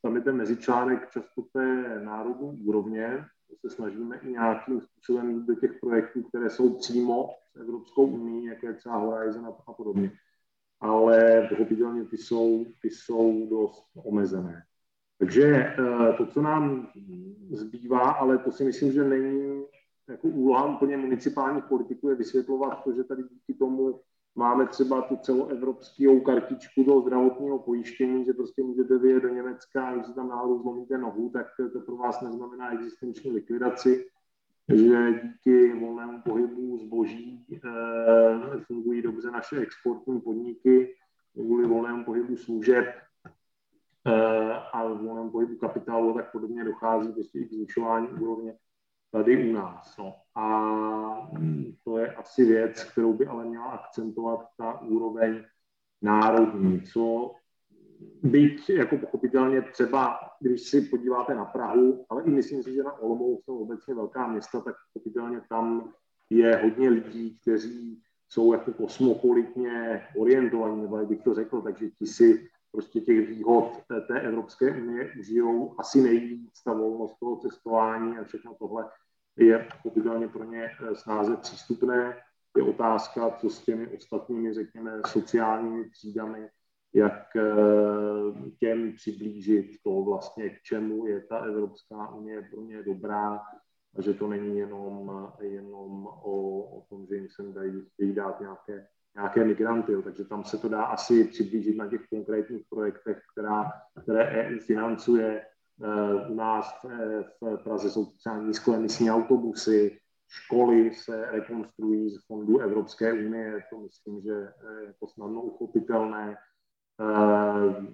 tam 0.03 0.17
je 0.17 0.23
ten 0.23 0.37
mezičlánek 0.37 1.11
často 1.11 1.43
té 1.53 2.01
národní 2.05 2.61
úrovně. 2.61 3.25
Se 3.61 3.71
snažíme 3.71 4.19
i 4.19 4.29
nějakým 4.29 4.81
způsobem 4.81 5.47
do 5.47 5.55
těch 5.55 5.81
projektů, 5.81 6.23
které 6.23 6.51
jsou 6.51 6.79
přímo 6.79 7.31
s 7.53 7.61
Evropskou 7.61 8.07
unii, 8.07 8.49
jako 8.49 8.67
je 8.67 8.75
třeba 8.75 8.97
Horizon 8.97 9.47
a 9.67 9.73
podobně. 9.73 10.13
Ale 10.81 11.47
pochopitelně 11.49 12.05
ty 12.05 12.19
jsou, 12.19 12.67
ty 12.83 12.91
jsou 12.91 13.49
dost 13.51 13.85
omezené. 14.05 14.65
Takže 15.19 15.45
eh, 15.45 16.13
to, 16.17 16.27
co 16.27 16.43
nám 16.43 16.89
zbývá, 17.51 18.11
ale 18.11 18.39
to 18.39 18.53
si 18.53 18.65
myslím, 18.65 18.93
že 18.93 19.05
není 19.05 19.65
jako 20.09 20.29
úloha 20.29 20.77
úplně 20.77 20.97
municipálních 20.97 21.65
politiků, 21.65 22.09
je 22.09 22.15
vysvětlovat 22.15 22.85
to, 22.85 22.93
že 22.93 23.05
tady 23.05 23.23
díky 23.23 23.55
tomu 23.55 24.01
máme 24.35 24.67
třeba 24.67 25.03
tu 25.03 25.17
celoevropskou 25.17 26.21
kartičku 26.21 26.85
do 26.85 27.01
zdravotního 27.01 27.59
pojištění, 27.59 28.25
že 28.25 28.33
prostě 28.33 28.63
můžete 28.63 28.99
vyjet 28.99 29.23
do 29.23 29.29
Německa 29.29 29.87
a 29.87 29.95
když 29.95 30.07
tam 30.15 30.29
náhodou 30.29 30.63
zlomíte 30.63 30.99
nohu, 30.99 31.31
tak 31.31 31.47
to 31.73 31.81
pro 31.81 31.97
vás 31.97 32.21
neznamená 32.21 32.73
existenční 32.73 33.31
likvidaci, 33.31 34.07
že 34.75 35.21
díky 35.23 35.73
volnému 35.73 36.23
pohybu 36.23 36.79
zboží 36.79 37.47
eh, 37.55 38.61
fungují 38.67 39.03
dobře 39.03 39.31
naše 39.31 39.57
exportní 39.57 40.21
podniky, 40.21 40.97
kvůli 41.33 41.67
volnému 41.67 42.05
pohybu 42.05 42.37
služeb 42.37 42.87
Eh, 44.07 44.55
a 44.73 44.85
v 44.89 44.99
volném 44.99 45.31
pohybu 45.31 45.57
kapitálu 45.57 46.11
a 46.11 46.15
tak 46.15 46.33
podobně 46.33 46.65
dochází 46.65 47.13
prostě 47.13 47.39
i 47.39 47.45
k 47.45 47.53
zvyšování 47.53 48.09
úrovně 48.09 48.55
tady 49.15 49.51
u 49.51 49.53
nás. 49.53 49.97
No. 49.99 50.15
A 50.35 51.31
to 51.85 51.99
je 51.99 52.15
asi 52.15 52.45
věc, 52.45 52.85
kterou 52.85 53.13
by 53.13 53.27
ale 53.27 53.45
měla 53.45 53.65
akcentovat 53.65 54.41
ta 54.57 54.81
úroveň 54.81 55.45
národní, 56.03 56.83
co 56.83 57.35
byť 58.23 58.71
jako 58.71 58.97
pochopitelně 58.97 59.63
třeba, 59.63 60.19
když 60.41 60.63
si 60.63 60.81
podíváte 60.81 61.35
na 61.35 61.45
Prahu, 61.45 62.07
ale 62.09 62.23
i 62.25 62.31
myslím 62.31 62.63
si, 62.63 62.75
že 62.75 62.83
na 62.83 62.93
Olomouc 62.93 63.45
jsou 63.45 63.59
obecně 63.59 63.95
velká 63.95 64.27
města, 64.27 64.61
tak 64.61 64.75
pochopitelně 64.93 65.41
tam 65.49 65.93
je 66.31 66.57
hodně 66.57 66.89
lidí, 66.89 67.39
kteří 67.43 68.03
jsou 68.29 68.53
jako 68.53 68.73
kosmopolitně 68.73 70.03
orientovaní, 70.17 70.83
nebo 70.83 70.99
jak 70.99 71.09
bych 71.09 71.23
to 71.23 71.35
řekl, 71.35 71.63
takže 71.63 71.91
ti 71.91 72.07
si 72.07 72.49
prostě 72.73 73.01
těch 73.01 73.29
výhod 73.29 73.73
té, 73.89 74.01
té 74.01 74.21
Evropské 74.21 74.83
unie 74.83 75.13
užijou 75.21 75.75
asi 75.79 76.03
nejvíc, 76.03 76.63
ta 76.65 76.73
volnost 76.73 77.17
toho 77.21 77.37
cestování 77.37 78.19
a 78.19 78.25
všechno 78.25 78.55
tohle 78.59 78.85
je 79.37 79.69
pochopitelně 79.73 80.29
pro 80.29 80.45
ně 80.45 80.71
eh, 80.91 80.95
snáze 80.95 81.37
přístupné. 81.37 82.17
Je 82.57 82.63
otázka, 82.63 83.31
co 83.31 83.51
s 83.51 83.65
těmi 83.65 83.89
ostatními, 83.89 84.55
řekněme, 84.55 85.01
sociálními 85.07 85.91
třídami, 85.91 86.49
jak 86.95 87.23
těm 88.61 88.93
přiblížit 88.93 89.67
to 89.83 90.03
vlastně, 90.03 90.51
k 90.51 90.63
čemu 90.63 91.07
je 91.07 91.21
ta 91.21 91.39
Evropská 91.39 92.09
unie 92.09 92.43
pro 92.51 92.63
ně 92.63 92.83
dobrá 92.83 93.41
a 93.97 94.03
že 94.03 94.15
to 94.15 94.29
není 94.29 94.59
jenom, 94.59 95.13
jenom 95.41 96.07
o, 96.07 96.63
o 96.79 96.87
tom, 96.89 97.07
že 97.07 97.15
jim 97.15 97.29
sem 97.29 97.53
dají, 97.53 97.87
dají 98.01 98.13
dát 98.13 98.41
nějaké, 98.41 98.87
nějaké 99.15 99.45
migranty. 99.45 99.93
Jo. 99.93 100.03
Takže 100.03 100.25
tam 100.25 100.45
se 100.45 100.59
to 100.59 100.69
dá 100.69 100.85
asi 100.85 101.25
přiblížit 101.25 101.77
na 101.77 101.89
těch 101.89 102.01
konkrétních 102.11 102.67
projektech, 102.71 103.23
která, 103.33 103.73
které 104.03 104.25
EU 104.25 104.59
financuje. 104.59 105.43
Eh, 105.83 106.29
u 106.31 106.35
nás 106.35 106.85
v 107.41 107.57
Praze 107.65 107.91
jsou 107.91 108.07
třeba 108.07 108.39
nízkoemisní 108.39 109.11
autobusy, 109.11 109.99
školy 110.29 110.95
se 110.95 111.31
rekonstruují 111.31 112.11
z 112.11 112.27
fondů 112.27 112.59
Evropské 112.59 113.13
unie, 113.13 113.65
to 113.71 113.79
myslím, 113.79 114.21
že 114.21 114.33
je 114.87 114.95
to 115.01 115.07
snadno 115.07 115.43
uchopitelné. 115.43 116.37
Uh, 117.01 117.85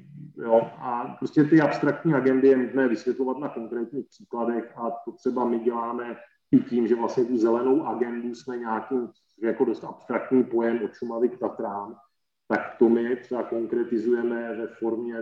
jo, 0.44 0.70
a 0.78 1.16
prostě 1.18 1.44
ty 1.44 1.60
abstraktní 1.60 2.14
agendy 2.14 2.48
je 2.48 2.56
nutné 2.56 2.88
vysvětlovat 2.88 3.38
na 3.38 3.48
konkrétních 3.48 4.06
příkladech 4.06 4.78
a 4.78 4.90
to 4.90 5.12
třeba 5.12 5.44
my 5.44 5.58
děláme 5.58 6.16
i 6.52 6.58
tím, 6.58 6.86
že 6.86 6.96
vlastně 6.96 7.24
tu 7.24 7.36
zelenou 7.36 7.86
agendu 7.86 8.34
jsme 8.34 8.56
nějakým 8.56 9.08
jako 9.42 9.64
dost 9.64 9.84
abstraktní 9.84 10.44
pojem 10.44 10.84
od 10.84 10.94
Šumavy 10.94 11.28
k 11.28 11.38
Tatrám, 11.38 11.96
tak 12.48 12.60
to 12.78 12.88
my 12.88 13.16
třeba 13.16 13.42
konkretizujeme 13.42 14.56
ve 14.56 14.66
formě 14.66 15.14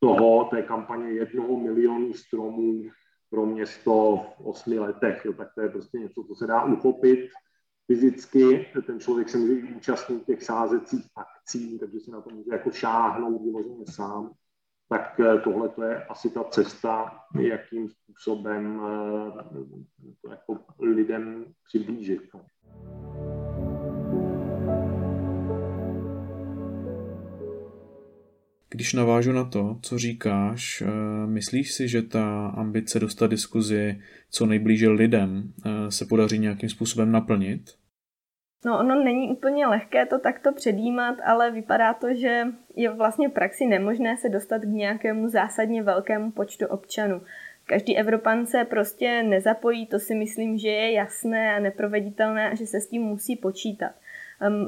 toho, 0.00 0.44
té 0.44 0.62
kampaně 0.62 1.10
jednoho 1.10 1.60
milionu 1.60 2.14
stromů 2.14 2.82
pro 3.30 3.46
město 3.46 4.26
v 4.36 4.46
osmi 4.46 4.78
letech. 4.78 5.24
Jo, 5.24 5.32
tak 5.32 5.48
to 5.54 5.60
je 5.60 5.68
prostě 5.68 5.98
něco, 5.98 6.24
co 6.24 6.34
se 6.34 6.46
dá 6.46 6.64
uchopit 6.64 7.30
fyzicky. 7.86 8.66
Ten 8.86 9.00
člověk 9.00 9.28
se 9.28 9.38
může 9.38 9.74
účastnit 9.76 10.26
těch 10.26 10.42
sázecích 10.42 11.06
akcí, 11.16 11.78
takže 11.78 12.00
si 12.00 12.10
na 12.10 12.20
to 12.20 12.30
může 12.30 12.50
jako 12.52 12.70
šáhnout 12.70 13.42
vyloženě 13.42 13.84
sám. 13.90 14.30
Tak 14.88 15.20
eh, 15.20 15.40
tohle 15.40 15.68
to 15.68 15.82
je 15.82 16.04
asi 16.04 16.30
ta 16.30 16.44
cesta, 16.44 17.20
jakým 17.38 17.88
způsobem 17.88 18.80
eh, 18.84 19.42
to 20.22 20.30
jako 20.30 20.58
lidem 20.78 21.44
přiblížit. 21.64 22.22
No. 22.34 22.46
Když 28.76 28.92
navážu 28.92 29.32
na 29.32 29.44
to, 29.44 29.78
co 29.82 29.98
říkáš, 29.98 30.82
eh, 30.82 31.26
myslíš 31.26 31.72
si, 31.72 31.88
že 31.88 32.02
ta 32.02 32.46
ambice 32.46 33.00
dostat 33.00 33.26
diskuzi 33.26 34.00
co 34.30 34.46
nejblíže 34.46 34.88
lidem 34.88 35.52
eh, 35.66 35.90
se 35.90 36.04
podaří 36.04 36.38
nějakým 36.38 36.68
způsobem 36.68 37.12
naplnit? 37.12 37.60
No, 38.66 38.78
ono 38.78 39.04
není 39.04 39.28
úplně 39.28 39.66
lehké 39.66 40.06
to 40.06 40.18
takto 40.18 40.52
předjímat, 40.52 41.16
ale 41.24 41.50
vypadá 41.50 41.94
to, 41.94 42.14
že 42.14 42.42
je 42.76 42.90
vlastně 42.90 43.28
v 43.28 43.32
praxi 43.32 43.66
nemožné 43.66 44.16
se 44.16 44.28
dostat 44.28 44.58
k 44.58 44.68
nějakému 44.68 45.28
zásadně 45.28 45.82
velkému 45.82 46.30
počtu 46.30 46.66
občanů. 46.66 47.22
Každý 47.66 47.96
Evropan 47.96 48.46
se 48.46 48.64
prostě 48.64 49.22
nezapojí, 49.22 49.86
to 49.86 49.98
si 49.98 50.14
myslím, 50.14 50.58
že 50.58 50.68
je 50.68 50.92
jasné 50.92 51.56
a 51.56 51.58
neproveditelné 51.60 52.50
a 52.50 52.54
že 52.54 52.66
se 52.66 52.80
s 52.80 52.88
tím 52.88 53.02
musí 53.02 53.36
počítat. 53.36 53.92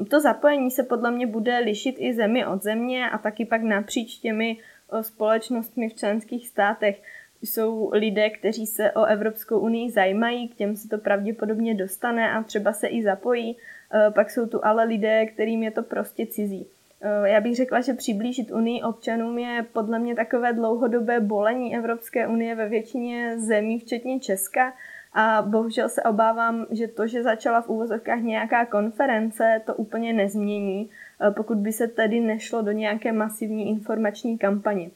To 0.09 0.19
zapojení 0.19 0.71
se 0.71 0.83
podle 0.83 1.11
mě 1.11 1.27
bude 1.27 1.59
lišit 1.59 1.95
i 1.99 2.13
zemi 2.13 2.45
od 2.45 2.63
země 2.63 3.09
a 3.09 3.17
taky 3.17 3.45
pak 3.45 3.61
napříč 3.61 4.17
těmi 4.17 4.57
společnostmi 5.01 5.89
v 5.89 5.95
členských 5.95 6.47
státech. 6.47 7.01
Jsou 7.41 7.89
lidé, 7.93 8.29
kteří 8.29 8.67
se 8.67 8.91
o 8.91 9.05
Evropskou 9.05 9.59
unii 9.59 9.91
zajímají, 9.91 10.47
k 10.47 10.55
těm 10.55 10.75
se 10.75 10.89
to 10.89 10.97
pravděpodobně 10.97 11.75
dostane 11.75 12.31
a 12.31 12.43
třeba 12.43 12.73
se 12.73 12.87
i 12.87 13.03
zapojí. 13.03 13.57
E, 13.57 14.11
pak 14.11 14.31
jsou 14.31 14.45
tu 14.47 14.65
ale 14.65 14.83
lidé, 14.83 15.25
kterým 15.25 15.63
je 15.63 15.71
to 15.71 15.83
prostě 15.83 16.25
cizí. 16.25 16.67
E, 17.01 17.29
já 17.29 17.41
bych 17.41 17.55
řekla, 17.55 17.81
že 17.81 17.93
přiblížit 17.93 18.51
Unii 18.51 18.83
občanům 18.83 19.37
je 19.37 19.65
podle 19.73 19.99
mě 19.99 20.15
takové 20.15 20.53
dlouhodobé 20.53 21.19
bolení 21.19 21.75
Evropské 21.75 22.27
unie 22.27 22.55
ve 22.55 22.69
většině 22.69 23.39
zemí, 23.39 23.79
včetně 23.79 24.19
Česka, 24.19 24.73
a 25.19 25.41
bohužel 25.41 25.89
se 25.89 26.03
obávám, 26.03 26.65
že 26.71 26.87
to, 26.87 27.07
že 27.07 27.23
začala 27.23 27.61
v 27.61 27.69
úvozovkách 27.69 28.19
nějaká 28.19 28.65
konference, 28.65 29.61
to 29.65 29.75
úplně 29.75 30.13
nezmění, 30.13 30.89
eh, 31.21 31.31
pokud 31.31 31.57
by 31.57 31.73
se 31.73 31.87
tedy 31.87 32.19
nešlo 32.19 32.61
do 32.61 32.71
nějaké 32.71 33.11
masivní 33.11 33.69
informační 33.69 34.37
kampaně. 34.37 34.89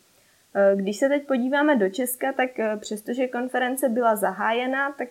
Eh, 0.55 0.75
když 0.75 0.97
se 0.97 1.09
teď 1.09 1.27
podíváme 1.27 1.75
do 1.75 1.89
Česka, 1.89 2.31
tak 2.31 2.59
eh, 2.59 2.77
přestože 2.77 3.27
konference 3.27 3.89
byla 3.89 4.15
zahájena, 4.15 4.91
tak 4.91 5.09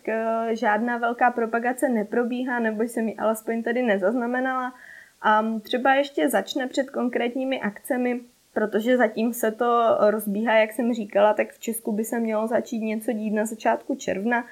žádná 0.51 0.98
velká 0.98 1.31
propagace 1.31 1.88
neprobíhá, 1.88 2.59
nebo 2.59 2.83
jsem 2.83 3.09
ji 3.09 3.16
alespoň 3.16 3.62
tady 3.62 3.83
nezaznamenala. 3.83 4.75
A 5.22 5.44
třeba 5.62 5.94
ještě 5.94 6.29
začne 6.29 6.66
před 6.66 6.90
konkrétními 6.90 7.61
akcemi, 7.61 8.20
protože 8.55 8.96
zatím 8.96 9.33
se 9.33 9.51
to 9.53 9.96
rozbíhá, 10.01 10.57
jak 10.57 10.72
jsem 10.72 10.94
říkala, 10.94 11.35
tak 11.35 11.53
v 11.53 11.59
Česku 11.59 11.92
by 11.92 12.05
se 12.05 12.20
mělo 12.20 12.46
začít 12.46 12.81
něco 12.81 13.12
dít 13.12 13.31
na 13.31 13.44
začátku 13.44 13.94
června, 13.94 14.44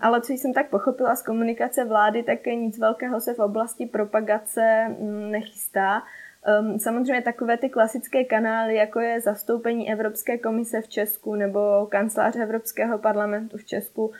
ale 0.00 0.20
co 0.20 0.32
jsem 0.32 0.52
tak 0.52 0.70
pochopila 0.70 1.16
z 1.16 1.22
komunikace 1.22 1.84
vlády, 1.84 2.22
tak 2.22 2.46
nic 2.46 2.78
velkého 2.78 3.20
se 3.20 3.34
v 3.34 3.38
oblasti 3.38 3.86
propagace 3.86 4.86
mm, 4.88 5.30
nechystá. 5.30 6.02
Ehm, 6.44 6.78
samozřejmě 6.78 7.22
takové 7.22 7.56
ty 7.56 7.68
klasické 7.68 8.24
kanály, 8.24 8.74
jako 8.74 9.00
je 9.00 9.20
zastoupení 9.20 9.92
Evropské 9.92 10.38
komise 10.38 10.80
v 10.80 10.88
Česku 10.88 11.34
nebo 11.34 11.86
kancelář 11.90 12.36
Evropského 12.36 12.98
parlamentu 12.98 13.56
v 13.56 13.64
Česku, 13.64 14.12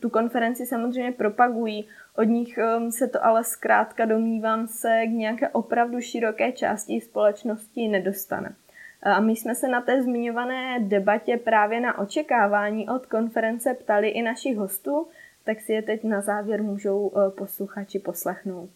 tu 0.00 0.10
konferenci 0.10 0.66
samozřejmě 0.66 1.12
propagují. 1.12 1.88
Od 2.16 2.24
nich 2.24 2.58
ehm, 2.58 2.92
se 2.92 3.08
to 3.08 3.24
ale 3.24 3.44
zkrátka 3.44 4.04
domnívám 4.04 4.66
se 4.66 5.06
k 5.06 5.10
nějaké 5.10 5.48
opravdu 5.48 6.00
široké 6.00 6.52
části 6.52 7.00
společnosti 7.00 7.88
nedostane. 7.88 8.54
A 9.02 9.20
my 9.20 9.36
jsme 9.36 9.54
se 9.54 9.68
na 9.68 9.80
té 9.80 10.02
zmiňované 10.02 10.80
debatě 10.80 11.36
právě 11.36 11.80
na 11.80 11.98
očekávání 11.98 12.88
od 12.88 13.06
konference 13.06 13.74
ptali 13.74 14.08
i 14.08 14.22
našich 14.22 14.56
hostů, 14.56 15.06
tak 15.44 15.60
si 15.60 15.72
je 15.72 15.82
teď 15.82 16.04
na 16.04 16.20
závěr 16.20 16.62
můžou 16.62 17.12
eh, 17.16 17.30
posluchači 17.30 17.98
poslechnout. 17.98 18.70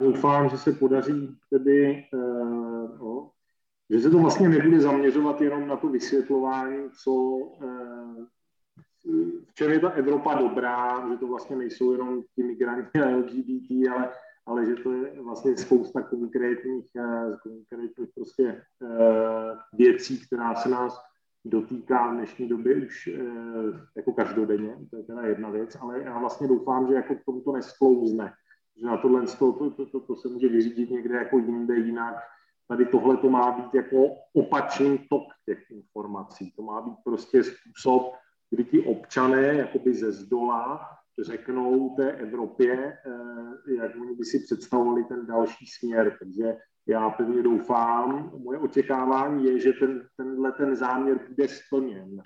Doufám, 0.00 0.48
že 0.48 0.58
se 0.58 0.72
podaří 0.72 1.36
tedy, 1.50 2.04
eh, 2.14 2.18
no, 2.98 3.30
že 3.90 4.00
se 4.00 4.10
to 4.10 4.18
vlastně 4.18 4.48
nebude 4.48 4.80
zaměřovat 4.80 5.40
jenom 5.40 5.68
na 5.68 5.76
to 5.76 5.88
vysvětlování, 5.88 6.90
co, 7.04 7.38
eh, 7.62 8.26
v 9.48 9.54
čem 9.54 9.70
je 9.70 9.80
ta 9.80 9.90
Evropa 9.90 10.34
dobrá, 10.34 11.08
že 11.10 11.16
to 11.16 11.26
vlastně 11.26 11.56
nejsou 11.56 11.92
jenom 11.92 12.22
ti 12.34 12.42
migranti 12.42 12.98
a 12.98 13.08
LGBT, 13.08 13.88
ale 13.88 14.08
ale 14.50 14.66
že 14.66 14.74
to 14.74 14.92
je 14.92 15.22
vlastně 15.22 15.56
spousta 15.56 16.02
konkrétních, 16.02 16.90
eh, 16.96 17.36
konkrétních 17.42 18.08
prostě 18.14 18.62
eh, 18.82 19.56
věcí, 19.72 20.26
která 20.26 20.54
se 20.54 20.68
nás 20.68 21.00
dotýká 21.44 22.10
v 22.10 22.14
dnešní 22.14 22.48
době 22.48 22.86
už 22.86 23.06
eh, 23.06 23.20
jako 23.96 24.12
každodenně, 24.12 24.76
to 24.90 24.96
je 24.96 25.02
teda 25.02 25.22
jedna 25.22 25.50
věc, 25.50 25.76
ale 25.80 26.02
já 26.02 26.18
vlastně 26.18 26.48
doufám, 26.48 26.88
že 26.88 26.94
jako 26.94 27.14
k 27.14 27.24
tomu 27.24 27.40
to 27.40 27.52
nesklouzne, 27.52 28.32
že 28.76 28.86
na 28.86 28.96
tohle 28.96 29.26
to, 29.26 29.52
to, 29.52 29.70
to, 29.70 29.86
to, 29.86 30.00
to 30.00 30.16
se 30.16 30.28
může 30.28 30.48
vyřídit 30.48 30.90
někde 30.90 31.14
jako 31.14 31.38
jinde 31.38 31.76
jinak. 31.76 32.14
Tady 32.68 32.86
tohle 32.86 33.16
to 33.16 33.30
má 33.30 33.52
být 33.52 33.74
jako 33.74 33.96
opačný 34.34 34.98
tok 34.98 35.22
těch 35.46 35.70
informací. 35.70 36.52
To 36.56 36.62
má 36.62 36.80
být 36.80 36.96
prostě 37.04 37.42
způsob, 37.44 38.12
kdy 38.50 38.64
ti 38.64 38.80
občané 38.80 39.42
jakoby 39.42 39.94
ze 39.94 40.12
zdola 40.12 40.80
řeknou 41.22 41.94
té 41.96 42.12
Evropě, 42.12 42.72
eh, 42.72 43.74
jak 43.76 43.96
oni 44.00 44.16
by 44.16 44.24
si 44.24 44.38
představovali 44.38 45.04
ten 45.04 45.26
další 45.26 45.66
směr. 45.66 46.16
Takže 46.18 46.56
já 46.86 47.10
pevně 47.10 47.42
doufám, 47.42 48.32
moje 48.44 48.58
očekávání 48.58 49.44
je, 49.44 49.60
že 49.60 49.72
ten, 49.72 50.06
tenhle 50.16 50.52
ten 50.52 50.76
záměr 50.76 51.20
bude 51.28 51.48
splněn. 51.48 52.22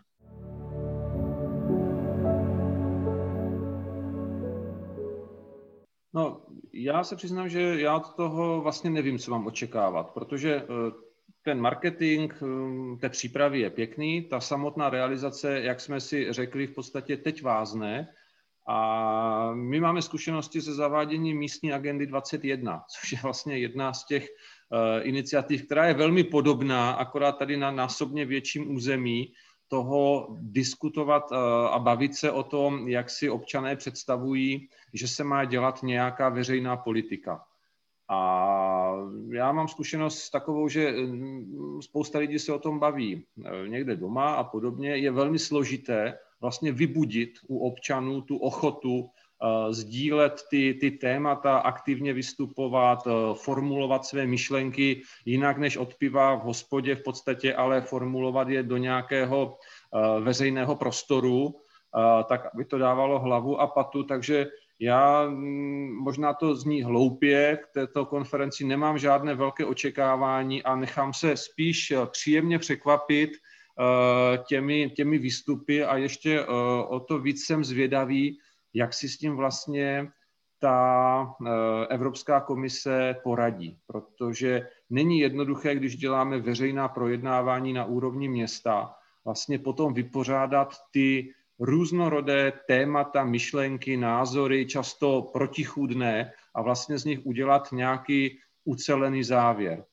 No, 6.15 6.47
já 6.73 7.05
se 7.05 7.17
přiznám, 7.17 7.49
že 7.49 7.61
já 7.61 7.97
od 7.97 8.17
toho 8.17 8.61
vlastně 8.61 8.91
nevím, 8.91 9.19
co 9.19 9.31
mám 9.31 9.47
očekávat, 9.47 10.11
protože 10.11 10.55
eh, 10.55 10.67
ten 11.45 11.61
marketing 11.61 12.33
eh, 12.33 12.97
té 13.01 13.09
přípravy 13.09 13.61
je 13.61 13.71
pěkný, 13.71 14.23
ta 14.23 14.41
samotná 14.41 14.91
realizace, 14.91 15.61
jak 15.61 15.81
jsme 15.81 16.01
si 16.01 16.33
řekli, 16.33 16.67
v 16.67 16.75
podstatě 16.75 17.17
teď 17.17 17.43
vázne, 17.43 18.09
a 18.67 19.51
my 19.55 19.81
máme 19.81 20.03
zkušenosti 20.03 20.63
se 20.63 20.75
zaváděním 20.75 21.39
místní 21.39 21.73
agendy 21.73 22.07
21, 22.07 22.85
což 22.91 23.13
je 23.13 23.19
vlastně 23.23 23.59
jedna 23.59 23.93
z 23.93 24.07
těch 24.07 24.29
uh, 24.29 25.09
iniciativ, 25.09 25.67
která 25.67 25.87
je 25.87 25.95
velmi 25.95 26.25
podobná, 26.25 26.93
akorát 26.93 27.33
tady 27.33 27.57
na 27.57 27.71
násobně 27.71 28.25
větším 28.25 28.75
území, 28.75 29.33
toho 29.69 30.29
diskutovat 30.41 31.33
uh, 31.33 31.39
a 31.67 31.79
bavit 31.79 32.15
se 32.15 32.31
o 32.31 32.43
tom, 32.43 32.89
jak 32.89 33.11
si 33.11 33.31
občané 33.31 33.77
představují, 33.77 34.69
že 34.93 35.09
se 35.09 35.25
má 35.25 35.45
dělat 35.45 35.83
nějaká 35.83 36.29
veřejná 36.29 36.77
politika. 36.77 37.45
A 38.09 38.95
já 39.31 39.53
mám 39.53 39.69
zkušenost 39.69 40.31
takovou, 40.31 40.69
že 40.69 40.93
mm, 40.93 41.83
spousta 41.83 42.19
lidí 42.19 42.39
se 42.39 42.53
o 42.53 42.59
tom 42.59 42.79
baví 42.79 43.27
eh, 43.45 43.69
někde 43.69 43.97
doma 43.97 44.35
a 44.35 44.45
podobně. 44.45 44.97
Je 44.97 45.11
velmi 45.11 45.39
složité 45.39 46.19
vlastně 46.45 46.73
vybudit 46.73 47.31
u 47.49 47.59
občanů 47.67 48.21
tu 48.21 48.37
ochotu 48.37 49.09
sdílet 49.71 50.45
ty, 50.51 50.75
ty 50.81 50.91
témata, 50.91 51.59
aktivně 51.59 52.13
vystupovat, 52.13 53.09
formulovat 53.33 54.05
své 54.05 54.27
myšlenky 54.27 55.03
jinak 55.25 55.59
než 55.59 55.77
od 55.77 55.95
piva 55.95 56.35
v 56.35 56.43
hospodě 56.43 56.95
v 56.95 57.03
podstatě, 57.03 57.55
ale 57.55 57.81
formulovat 57.81 58.49
je 58.49 58.63
do 58.63 58.77
nějakého 58.77 59.57
veřejného 60.21 60.77
prostoru, 60.77 61.55
tak 62.29 62.53
aby 62.55 62.65
to 62.65 62.79
dávalo 62.79 63.19
hlavu 63.19 63.61
a 63.61 63.67
patu. 63.67 64.03
Takže 64.03 64.47
já 64.81 65.25
mm, 65.29 65.97
možná 66.05 66.35
to 66.35 66.55
zní 66.55 66.83
hloupě, 66.83 67.57
k 67.57 67.67
této 67.75 68.05
konferenci 68.05 68.65
nemám 68.65 68.99
žádné 68.99 69.35
velké 69.35 69.65
očekávání 69.65 70.63
a 70.63 70.77
nechám 70.77 71.13
se 71.13 71.37
spíš 71.37 71.93
příjemně 72.13 72.59
překvapit 72.59 73.31
těmi, 74.47 74.91
těmi 74.91 75.19
výstupy 75.19 75.85
a 75.85 75.97
ještě 75.97 76.47
o 76.89 77.01
to 77.01 77.19
víc 77.19 77.47
jsem 77.47 77.65
zvědavý, 77.65 78.39
jak 78.75 78.95
si 78.95 79.09
s 79.09 79.19
tím 79.19 79.37
vlastně 79.37 80.13
ta 80.65 81.37
eh, 81.47 81.87
Evropská 81.95 82.41
komise 82.41 83.17
poradí, 83.23 83.79
protože 83.87 84.69
není 84.91 85.19
jednoduché, 85.21 85.75
když 85.75 85.97
děláme 85.97 86.39
veřejná 86.39 86.89
projednávání 86.89 87.73
na 87.73 87.85
úrovni 87.85 88.29
města, 88.29 88.95
vlastně 89.25 89.59
potom 89.59 89.95
vypořádat 89.95 90.75
ty 90.91 91.33
různorodé 91.59 92.53
témata, 92.67 93.25
myšlenky, 93.25 93.97
názory, 93.97 94.67
často 94.67 95.23
protichůdné 95.33 96.33
a 96.55 96.63
vlastně 96.63 96.99
z 96.99 97.05
nich 97.05 97.27
udělat 97.27 97.73
nějaký 97.73 98.39
ucelený 98.65 99.25
závěr. 99.25 99.85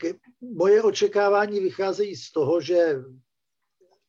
Tak 0.00 0.16
moje 0.40 0.82
očekávání 0.82 1.60
vycházejí 1.60 2.16
z 2.16 2.32
toho, 2.32 2.60
že 2.60 2.96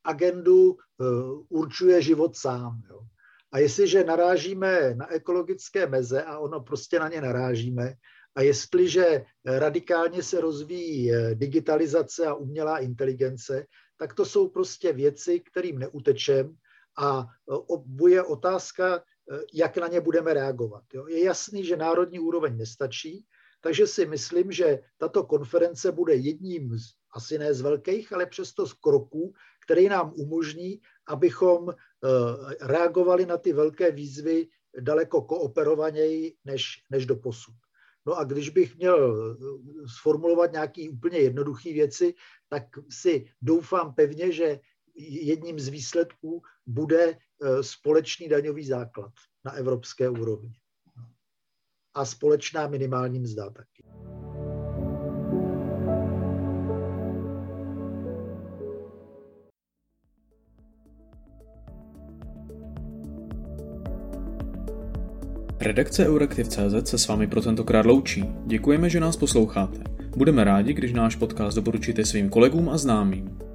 agendu 0.04 0.78
eh, 0.78 1.06
určuje 1.50 2.02
život 2.02 2.36
sám. 2.36 2.82
Jo. 2.90 3.00
A 3.52 3.60
jestliže 3.60 4.04
narážíme 4.04 4.96
na 4.96 5.14
ekologické 5.14 5.88
meze, 5.88 6.24
a 6.24 6.40
ono 6.40 6.60
prostě 6.60 7.00
na 7.00 7.10
ně 7.10 7.22
narážíme, 7.22 7.94
a 8.36 8.42
jestliže 8.42 9.26
radikálně 9.46 10.24
se 10.24 10.42
rozvíjí 10.42 11.14
eh, 11.14 11.36
digitalizace 11.36 12.26
a 12.26 12.34
umělá 12.34 12.80
inteligence, 12.80 13.66
tak 13.98 14.14
to 14.14 14.26
jsou 14.26 14.50
prostě 14.50 14.94
věci, 14.94 15.40
kterým 15.40 15.80
neutečem 15.80 16.56
a 16.98 17.22
eh, 17.22 17.56
bude 17.86 18.24
otázka, 18.24 19.04
jak 19.54 19.78
na 19.78 19.88
ně 19.88 20.02
budeme 20.02 20.34
reagovat. 20.34 20.84
Jo. 20.94 21.08
Je 21.08 21.24
jasný, 21.24 21.66
že 21.66 21.78
národní 21.78 22.20
úroveň 22.20 22.58
nestačí, 22.58 23.26
takže 23.62 23.88
si 23.88 24.06
myslím, 24.06 24.52
že 24.52 24.80
tato 24.97 25.24
konference 25.24 25.91
bude 25.91 26.15
jedním 26.15 26.78
z, 26.78 26.93
asi 27.15 27.38
ne 27.38 27.54
z 27.54 27.62
velkých, 27.62 28.13
ale 28.13 28.26
přesto 28.26 28.67
z 28.67 28.74
kroků, 28.74 29.34
který 29.65 29.89
nám 29.89 30.13
umožní, 30.15 30.82
abychom 31.08 31.69
eh, 31.69 31.76
reagovali 32.62 33.26
na 33.26 33.38
ty 33.38 33.54
velké 33.54 33.91
výzvy 33.91 34.47
daleko 34.80 35.21
kooperovaněji 35.21 36.36
než, 36.45 36.84
než 36.89 37.06
do 37.06 37.15
posud. 37.15 37.56
No 38.06 38.17
a 38.17 38.24
když 38.24 38.50
bych 38.50 38.78
měl 38.78 38.97
eh, 39.32 39.88
sformulovat 39.97 40.52
nějaké 40.52 40.89
úplně 40.91 41.19
jednoduché 41.19 41.74
věci, 41.74 42.13
tak 42.50 42.63
si 42.89 43.26
doufám 43.41 43.93
pevně, 43.93 44.32
že 44.32 44.60
jedním 44.95 45.60
z 45.60 45.67
výsledků 45.67 46.41
bude 46.65 47.17
eh, 47.17 47.63
společný 47.63 48.30
daňový 48.30 48.65
základ 48.65 49.12
na 49.45 49.52
evropské 49.52 50.10
úrovni 50.10 50.61
a 51.94 52.06
společná 52.06 52.68
minimální 52.68 53.20
mzda 53.20 53.50
taky. 53.50 53.84
Redakce 65.62 66.08
Euraktiv.cz 66.08 66.90
se 66.90 66.98
s 66.98 67.08
vámi 67.08 67.28
pro 67.28 67.42
tentokrát 67.42 67.86
loučí. 67.86 68.26
Děkujeme, 68.46 68.90
že 68.90 69.00
nás 69.00 69.18
posloucháte. 69.18 69.80
Budeme 70.18 70.44
rádi, 70.44 70.74
když 70.74 70.94
náš 70.94 71.16
podcast 71.16 71.56
doporučíte 71.56 72.06
svým 72.06 72.30
kolegům 72.30 72.70
a 72.70 72.78
známým. 72.78 73.51